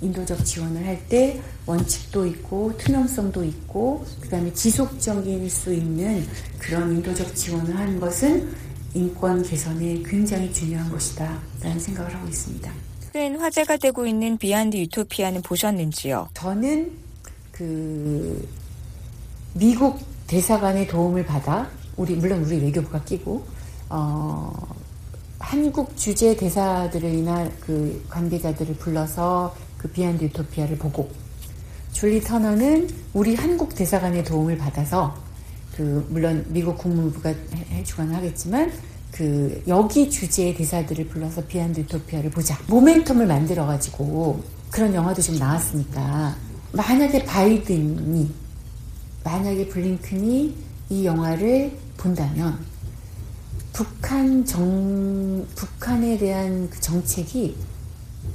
[0.00, 6.26] 인도적 지원을 할때 원칙도 있고 투명성도 있고 그다음에 지속적일 수 있는
[6.58, 8.50] 그런 인도적 지원을 하는 것은
[8.94, 12.72] 인권 개선에 굉장히 중요한 것이다 라는 생각을 하고 있습니다.
[13.12, 16.30] 큰 화제가 되고 있는 비안드 유토피아는 보셨는지요?
[16.32, 16.90] 저는
[17.52, 18.48] 그
[19.52, 23.46] 미국 대사관의 도움을 받아 우리 물론 우리 외교부가 끼고
[23.90, 24.52] 어
[25.38, 31.10] 한국 주재 대사들이나 그 관계자들을 불러서 그 비안드 유토피아를 보고
[31.92, 35.16] 줄리 터너는 우리 한국 대사관의 도움을 받아서
[35.76, 37.32] 그 물론 미국 국무부가
[37.70, 38.72] 해주거나 하겠지만
[39.10, 46.36] 그 여기 주제의 대사들을 불러서 비안드 유토피아를 보자 모멘텀을 만들어 가지고 그런 영화도 좀 나왔으니까
[46.72, 48.30] 만약에 바이든이
[49.24, 50.54] 만약에 블링큰이
[50.90, 52.58] 이 영화를 본다면
[53.72, 57.56] 북한 정 북한에 대한 그 정책이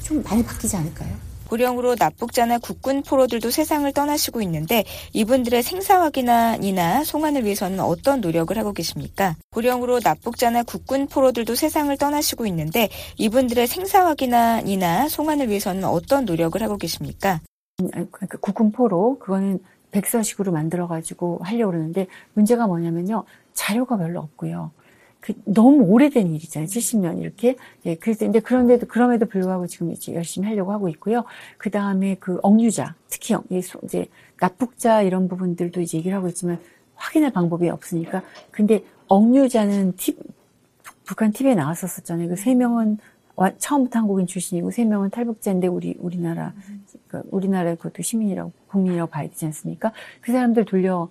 [0.02, 1.33] 좀 많이 바뀌지 않을까요?
[1.54, 4.84] 고령으로 납북자나 국군 포로들도 세상을 떠나시고 있는데
[5.14, 9.36] 이분들의 생사 확인이나 송환을 위해서는 어떤 노력을 하고 계십니까?
[9.52, 16.78] 고령으로 납북자나 국군 포로들도 세상을 떠나시고 있는데 이분들의 생사 확인이나 송환을 위해서는 어떤 노력을 하고
[16.78, 17.40] 계십니까?
[17.78, 19.60] 그러니까 국군 포로 그거는
[19.92, 24.72] 백서식으로 만들어 가지고 하려고 그러는데 문제가 뭐냐면요 자료가 별로 없고요.
[25.24, 26.68] 그 너무 오래된 일이잖아요.
[26.68, 27.56] 70년 이렇게.
[27.86, 31.24] 예, 그래서 근데 그런데도 그럼에도 불구하고 지금 이제 열심히 하려고 하고 있고요.
[31.58, 33.34] 그 다음에 그 억류자, 특히
[33.86, 34.08] 이제
[34.38, 36.60] 납북자 이런 부분들도 이제 얘기를 하고 있지만
[36.96, 38.22] 확인할 방법이 없으니까.
[38.52, 40.20] 근데 억류자는 팁,
[41.06, 42.28] 북한 TV에 나왔었었잖아요.
[42.28, 42.98] 그 세 명은
[43.58, 46.54] 처음부터 한국인 출신이고 세 명은 탈북자인데 우리 우리나라
[47.08, 49.94] 그 우리나라 그것도 시민이라고 국민이라고 봐야 되지 않습니까?
[50.22, 51.10] 그 사람들 돌려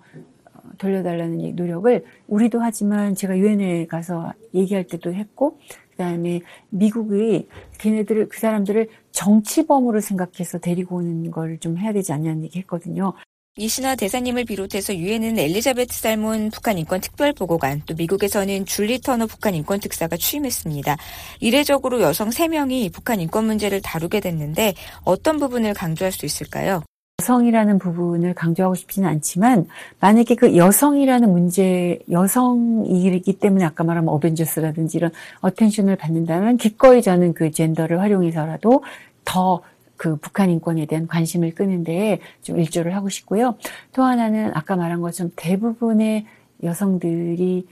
[0.77, 5.59] 돌려달라는 노력을 우리도 하지만 제가 유엔에 가서 얘기할 때도 했고
[5.91, 7.47] 그다음에 미국이
[7.79, 13.13] 걔네들을 그 사람들을 정치범으로 생각해서 데리고 오는 걸 좀 해야 되지 않냐는 얘기 했거든요.
[13.55, 19.79] 이신화 대사님을 비롯해서 유엔은 엘리자베트 살몬 북한 인권 특별보고관, 또 미국에서는 줄리 터너 북한 인권
[19.79, 20.97] 특사가 취임했습니다.
[21.39, 26.81] 이례적으로 여성 3명이 북한 인권 문제를 다루게 됐는데 어떤 부분을 강조할 수 있을까요?
[27.23, 29.67] 여성이라는 부분을 강조하고 싶지는 않지만
[30.01, 37.51] 만약에 그 여성이라는 문제 여성이기 때문에 아까 말한 어벤져스라든지 이런 attention을 받는다면 기꺼이 저는 그
[37.51, 38.83] 젠더를 활용해서라도
[39.23, 43.55] 더그 북한 인권에 대한 관심을 끄는데 좀 일조를 하고 싶고요.
[43.93, 46.25] 또 하나는 아까 말한 것처럼 대부분의
[46.61, 47.65] 여성들이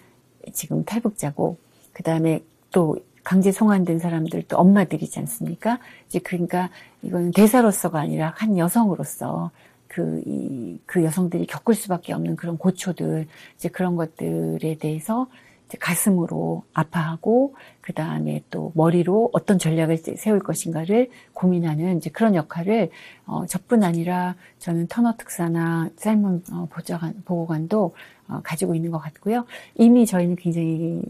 [0.53, 1.57] 지금 탈북자고
[1.91, 2.41] 그 다음에
[2.71, 5.79] 또 강제 송환된 사람들도 엄마들이지 않습니까?
[6.07, 6.69] 이제 그러니까
[7.01, 9.51] 이거는 대사로서가 아니라 한 여성으로서
[9.91, 15.27] 그, 이, 그 여성들이 겪을 수밖에 없는 그런 고초들, 이제 그런 것들에 대해서
[15.67, 22.89] 이제 가슴으로 아파하고, 그 다음에 또 머리로 어떤 전략을 세울 것인가를 고민하는 이제 그런 역할을,
[23.25, 27.93] 어, 저뿐 아니라 저는 터너 특사나 삶은 어, 보좌관, 보고관도
[28.29, 29.45] 어, 가지고 있는 것 같고요.
[29.75, 31.01] 이미 저희는 굉장히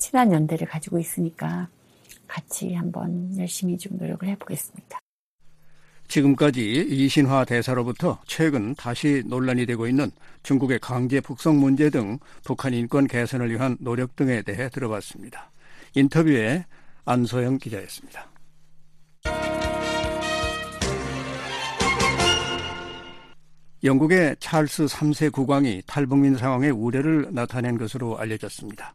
[0.00, 1.68] 친한 연대를 가지고 있으니까
[2.26, 4.98] 같이 한번 열심히 좀 노력을 해보겠습니다.
[6.08, 10.10] 지금까지 이신화 대사로부터 최근 다시 논란이 되고 있는
[10.42, 15.52] 중국의 강제 북송 문제 등 북한 인권 개선을 위한 노력 등에 대해 들어봤습니다.
[15.94, 16.64] 인터뷰에
[17.04, 18.26] 안소영 기자였습니다.
[23.82, 28.94] 영국의 찰스 3세 국왕이 탈북민 상황에 우려를 나타낸 것으로 알려졌습니다.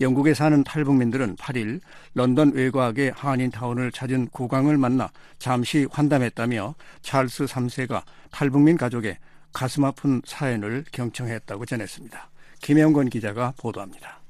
[0.00, 1.80] 영국에 사는 탈북민들은 8일
[2.14, 9.18] 런던 외곽의 한인타운을 찾은 국왕을 만나 잠시 환담했다며 찰스 3세가 탈북민 가족의
[9.52, 12.30] 가슴 아픈 사연을 경청했다고 전했습니다.
[12.62, 14.22] 김영건 기자가 보도합니다.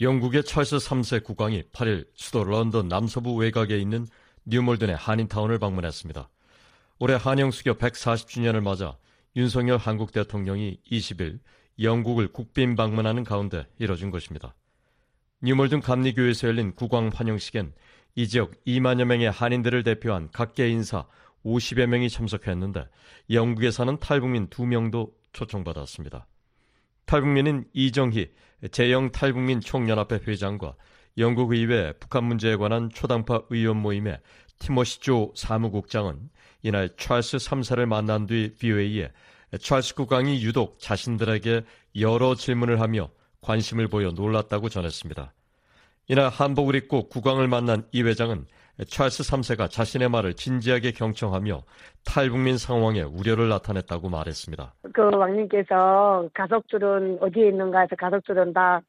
[0.00, 4.06] 영국의 찰스 3세 국왕이 8일 수도 런던 남서부 외곽에 있는
[4.44, 6.28] 뉴몰든의 한인타운을 방문했습니다.
[7.00, 8.96] 올해 한영수교 140주년을 맞아
[9.36, 11.40] 윤석열 한국 대통령이 20일
[11.80, 14.54] 영국을 국빈 방문하는 가운데 이뤄진 것입니다.
[15.42, 17.72] 뉴몰든 감리교에서 열린 국왕 환영식엔
[18.14, 21.06] 이 지역 2만여 명의 한인들을 대표한 각계 인사
[21.44, 22.88] 50여 명이 참석했는데
[23.30, 26.26] 영국에 사는 탈북민 2명도 초청받았습니다.
[27.06, 28.30] 탈북민은 이정희
[28.70, 30.76] 재영 탈북민 총연합회 회장과
[31.18, 34.20] 영국 의회 북한 문제에 관한 초당파 의원 모임의
[34.58, 36.30] 티모시 조 사무국장은
[36.62, 39.10] 이날 찰스 3사를 만난 뒤 VOA에
[39.60, 41.62] 찰스 국왕이 유독 자신들에게
[42.00, 43.08] 여러 질문을 하며
[43.40, 45.32] 관심을 보여 놀랐다고 전했습니다.
[46.08, 48.46] 이날 한복을 입고 국왕을 만난 이 회장은
[48.88, 51.62] 찰스 3세가 자신의 말을 진지하게 경청하며
[52.04, 54.74] 탈북민 상황에 우려를 나타냈다고 말했습니다.
[54.92, 58.80] 그 왕님께서 가족들은 어디에 있는가 해서 가족들은 다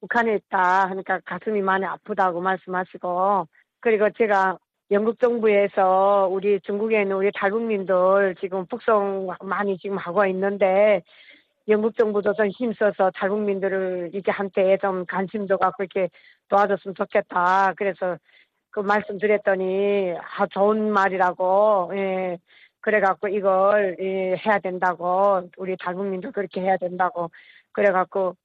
[0.00, 3.46] 북한에 있다 하니까 가슴이 많이 아프다고 말씀하시고
[3.80, 4.58] 그리고 제가
[4.90, 11.02] 영국 정부에서 우리 중국에 있는 우리 탈북민들 지금 북송 많이 지금 하고 있는데
[11.68, 16.08] 영국 정부도 좀 힘써서 탈북민들을 이렇게 한때 좀 관심도 갖고 이렇게
[16.48, 17.74] 도와줬으면 좋겠다.
[17.76, 18.16] 그래서
[18.70, 22.38] 그 말씀 드렸더니 아 좋은 말이라고 예
[22.80, 27.30] 그래갖고 이걸 예, 해야 된다고 우리 탈북민도 그렇게 해야 된다고
[27.72, 28.36] 그래갖고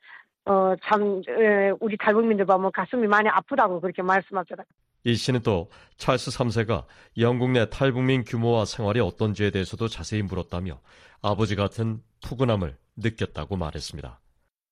[0.45, 4.82] 어참 예, 우리 탈북민들 보면 가슴이 많이 아프다고 그렇게 말씀하더라고요.
[5.05, 6.85] 이 씨는 또 찰스 3세가
[7.19, 10.79] 영국 내 탈북민 규모와 생활이 어떤지에 대해서도 자세히 물었다며
[11.21, 14.19] 아버지 같은 푸근함을 느꼈다고 말했습니다.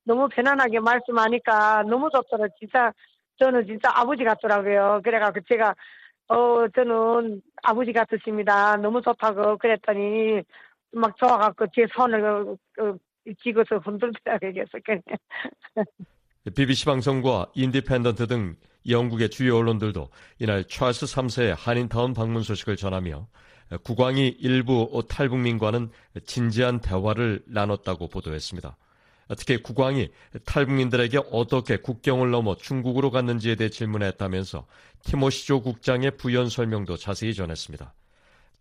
[0.05, 2.47] 너무 편안하게 말씀하니까 너무 좋더라고요.
[2.57, 2.91] 진짜
[3.38, 5.01] 저는 진짜 아버지 같더라고요.
[5.03, 5.75] 그래가지고 제가
[6.29, 8.77] 어 저는 아버지 같으십니다.
[8.77, 10.41] 너무 좋다고 그랬더니
[10.93, 12.95] 막 좋아갖고 제 손을 어,
[13.43, 14.63] 쥐고서 흔들더라고요.
[16.55, 18.55] BBC 방송과 인디펜던트 등
[18.88, 20.09] 영국의 주요 언론들도
[20.39, 23.27] 이날 찰스 3세의 한인타운 방문 소식을 전하며
[23.84, 25.91] 국왕이 일부 탈북민과는
[26.25, 28.77] 진지한 대화를 나눴다고 보도했습니다.
[29.38, 30.09] 특히 국왕이
[30.45, 34.65] 탈북민들에게 어떻게 국경을 넘어 중국으로 갔는지에 대해 질문했다면서
[35.03, 37.93] 티모시조 국장의 부연 설명도 자세히 전했습니다.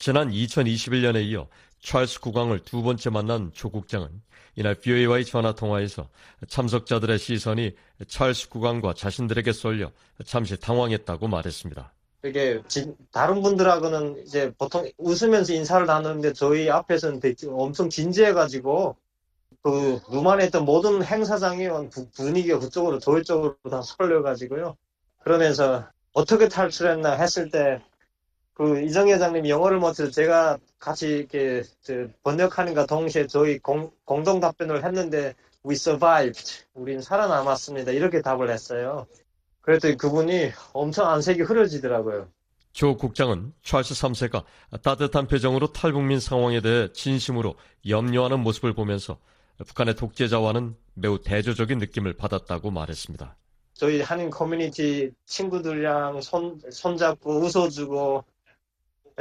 [0.01, 1.47] 지난 2021년에 이어
[1.83, 4.09] 찰스 국왕을 두 번째 만난 조 국장은
[4.57, 6.09] 이날 BOA와의 전화 통화에서
[6.49, 7.77] 참석자들의 시선이
[8.09, 9.93] 찰스 국왕과 자신들에게 쏠려
[10.25, 11.93] 잠시 당황했다고 말했습니다.
[12.25, 12.63] 이게
[13.13, 17.21] 다른 분들하고는 이제 보통 웃으면서 인사를 나누는데 저희 앞에서는
[17.51, 18.97] 엄청 진지해가지고
[19.63, 21.69] 그 루만에 있던 모든 행사장이
[22.17, 24.79] 분위기가 그쪽으로 저희 쪽으로 다 쏠려가지고요.
[25.19, 27.83] 그러면서 어떻게 탈출했나 했을 때
[28.61, 31.63] 그 이정 회장님이 영어를 못해서 제가 같이 이렇게
[32.23, 35.35] 번역하는가 동시에 저희 공, 공동 답변을 했는데
[35.67, 36.65] we survived.
[36.75, 37.93] 우린 살아남았습니다.
[37.93, 39.07] 이렇게 답을 했어요.
[39.63, 42.29] 그랬더니 그분이 엄청 안색이 흐려지더라고요.
[42.75, 44.45] 조 국장은 찰스 3세가
[44.83, 47.55] 따뜻한 표정으로 탈북민 상황에 대해 진심으로
[47.89, 49.17] 염려하는 모습을 보면서
[49.57, 53.37] 북한의 독재자와는 매우 대조적인 느낌을 받았다고 말했습니다.
[53.73, 58.23] 저희 한인 커뮤니티 친구들이랑 손, 손잡고 웃어주고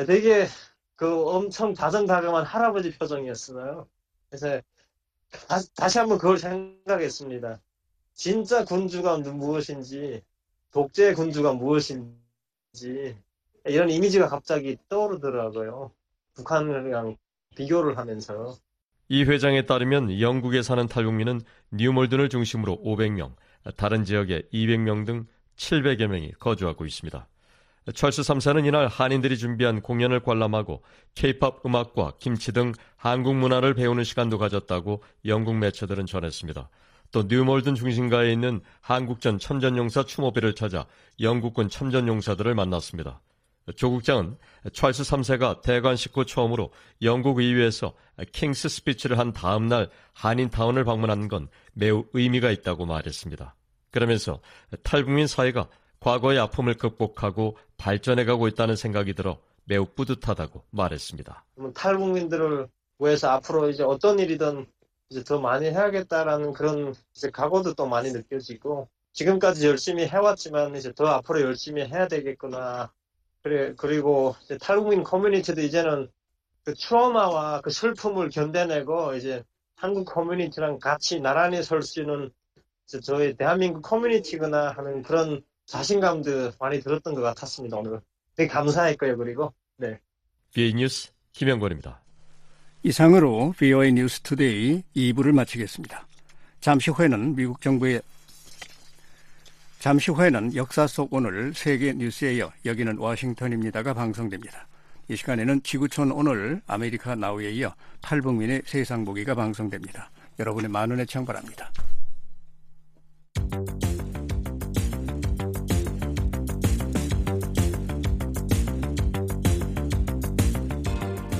[0.06, 0.48] 되게
[0.96, 3.88] 그 엄청 다정다감한 할아버지 표정이었어요.
[4.30, 4.62] 그래서
[5.76, 7.60] 다, 시 한번 그걸 생각했습니다.
[8.14, 10.22] 진짜 군주가 무엇인지,
[10.72, 13.16] 독재 군주가 무엇인지,
[13.66, 15.92] 이런 이미지가 갑자기 떠오르더라고요.
[16.34, 17.16] 북한이랑
[17.56, 18.58] 비교를 하면서.
[19.08, 21.42] 이 회장에 따르면 영국에 사는 탈북민은
[21.72, 23.36] 뉴몰든을 중심으로 500명,
[23.76, 27.28] 다른 지역에 200명 등 700여 명이 거주하고 있습니다.
[27.94, 30.84] 찰스 3사는 이날 한인들이 준비한 공연을 관람하고
[31.16, 36.70] 케이팝 음악과 김치 등 한국 문화를 배우는 시간도 가졌다고 영국 매체들은 전했습니다.
[37.12, 40.86] 또 뉴몰든 중심가에 있는 한국전 참전용사 추모비를 찾아
[41.20, 43.22] 영국군 참전용사들을 만났습니다.
[43.76, 44.38] 조 국장은
[44.74, 46.72] 찰스 3세가 대관식 후 처음으로
[47.02, 47.94] 영국 의회에서
[48.32, 53.56] King's Speech를 한 다음 날 한인타운을 방문한 건 매우 의미가 있다고 말했습니다.
[53.92, 54.40] 그러면서
[54.84, 55.68] 탈북민 사회가
[56.00, 61.46] 과거의 아픔을 극복하고 발전해가고 있다는 생각이 들어 매우 뿌듯하다고 말했습니다.
[61.76, 62.68] 탈북민들을
[63.00, 64.66] 위해서 앞으로 이제 어떤 일이든
[65.10, 71.08] 이제 더 많이 해야겠다라는 그런 이제 각오도 또 많이 느껴지고 지금까지 열심히 해왔지만 이제 더
[71.08, 72.92] 앞으로 열심히 해야 되겠구나.
[73.42, 76.10] 그래 그리고 이제 탈북민 커뮤니티도 이제는
[76.64, 79.44] 그 트라우마와 그 슬픔을 견뎌내고 이제
[79.76, 82.32] 한국 커뮤니티랑 같이 나란히 설 수 있는
[83.04, 88.02] 저희 대한민국 커뮤니티구나 하는 그런 자신감도 많이 들었던 것 같았습니다 오늘
[88.36, 90.00] 되게 감사했고요 그리고 네.
[90.54, 92.02] VOA 뉴스 김영권입니다.
[92.84, 96.08] 이상으로 VOA 뉴스 투데이 2부를 마치겠습니다.
[96.60, 98.02] 잠시 후에는 미국 정부의
[99.80, 104.68] 잠시 후에는 역사 속 오늘 세계 뉴스에 이어 여기는 워싱턴입니다가 방송됩니다.
[105.08, 110.10] 이 시간에는 지구촌 오늘 아메리카 나우에 이어 탈북민의 세상 보기가 방송됩니다.
[110.40, 111.72] 여러분의 많은 애청 바랍니다.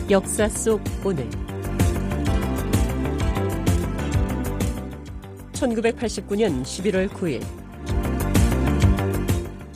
[0.10, 1.30] 역사 속 오늘
[5.52, 7.44] 1989년 11월 9일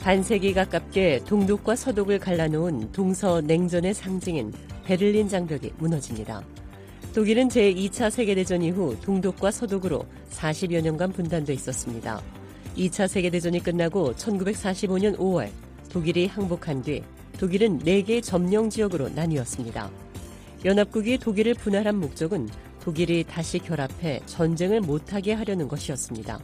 [0.00, 6.42] 반세기 가깝게 동독과 서독을 갈라놓은 동서 냉전의 상징인 베를린 장벽이 무너집니다.
[7.14, 12.20] 독일은 제2차 세계대전 이후 동독과 서독으로 40여 년간 분단돼 있었습니다.
[12.76, 15.48] 2차 세계대전이 끝나고 1945년 5월
[15.90, 17.04] 독일이 항복한 뒤
[17.38, 20.03] 독일은 4개 점령 지역으로 나뉘었습니다.
[20.64, 22.48] 연합국이 독일을 분할한 목적은
[22.80, 26.40] 독일이 다시 결합해 전쟁을 못하게 하려는 것이었습니다.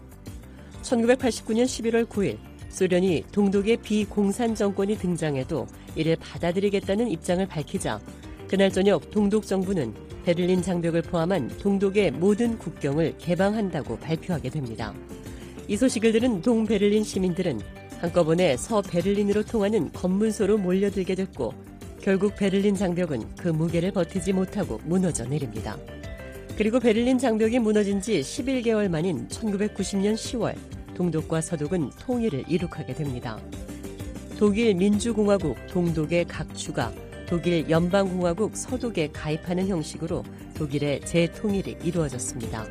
[0.82, 5.66] 1989년 11월 9일 소련이 동독의 비공산 정권이 등장해도
[5.96, 8.00] 이를 받아들이겠다는 입장을 밝히자
[8.46, 9.94] 그날 저녁 동독 정부는
[10.24, 14.92] 베를린 장벽을 포함한 동독의 모든 국경을 개방한다고 발표하게 됩니다.
[15.66, 17.60] 이 소식을 들은 동베를린 시민들은
[18.00, 21.54] 한꺼번에 서베를린으로 통하는 검문소로 몰려들게 됐고
[22.00, 25.76] 결국 베를린 장벽은 그 무게를 버티지 못하고 무너져 내립니다.
[26.56, 30.54] 그리고 베를린 장벽이 무너진 지 11개월 만인 1990년 10월
[30.94, 33.38] 동독과 서독은 통일을 이룩하게 됩니다.
[34.38, 36.92] 독일 민주공화국 동독의 각주가
[37.26, 40.24] 독일 연방공화국 서독에 가입하는 형식으로
[40.54, 42.66] 독일의 재통일이 이루어졌습니다.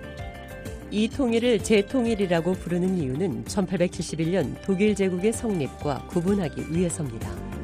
[0.91, 7.58] 이 통일을 재통일이라고 부르는 이유는 1871년 독일 제국의 성립과 구분하기 위해서입니다.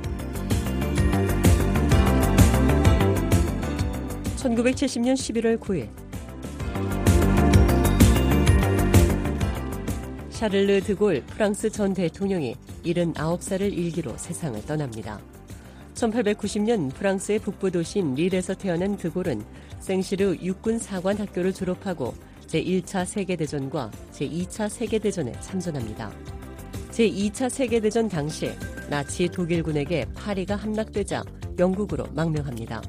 [4.45, 5.89] 1970년 11월 9일
[10.29, 15.19] 샤를르 드골 프랑스 전 대통령이 79살을 일기로 세상을 떠납니다.
[15.95, 19.43] 1890년 프랑스의 북부 도시인 릴에서 태어난 드골은
[19.79, 22.13] 생시르 육군 사관 학교를 졸업하고
[22.45, 26.11] 제1차 세계대전과 제2차 세계대전에 참전합니다.
[26.91, 28.51] 제2차 세계대전 당시
[28.89, 31.23] 나치 독일군에게 파리가 함락되자
[31.57, 32.83] 영국으로 망명합니다.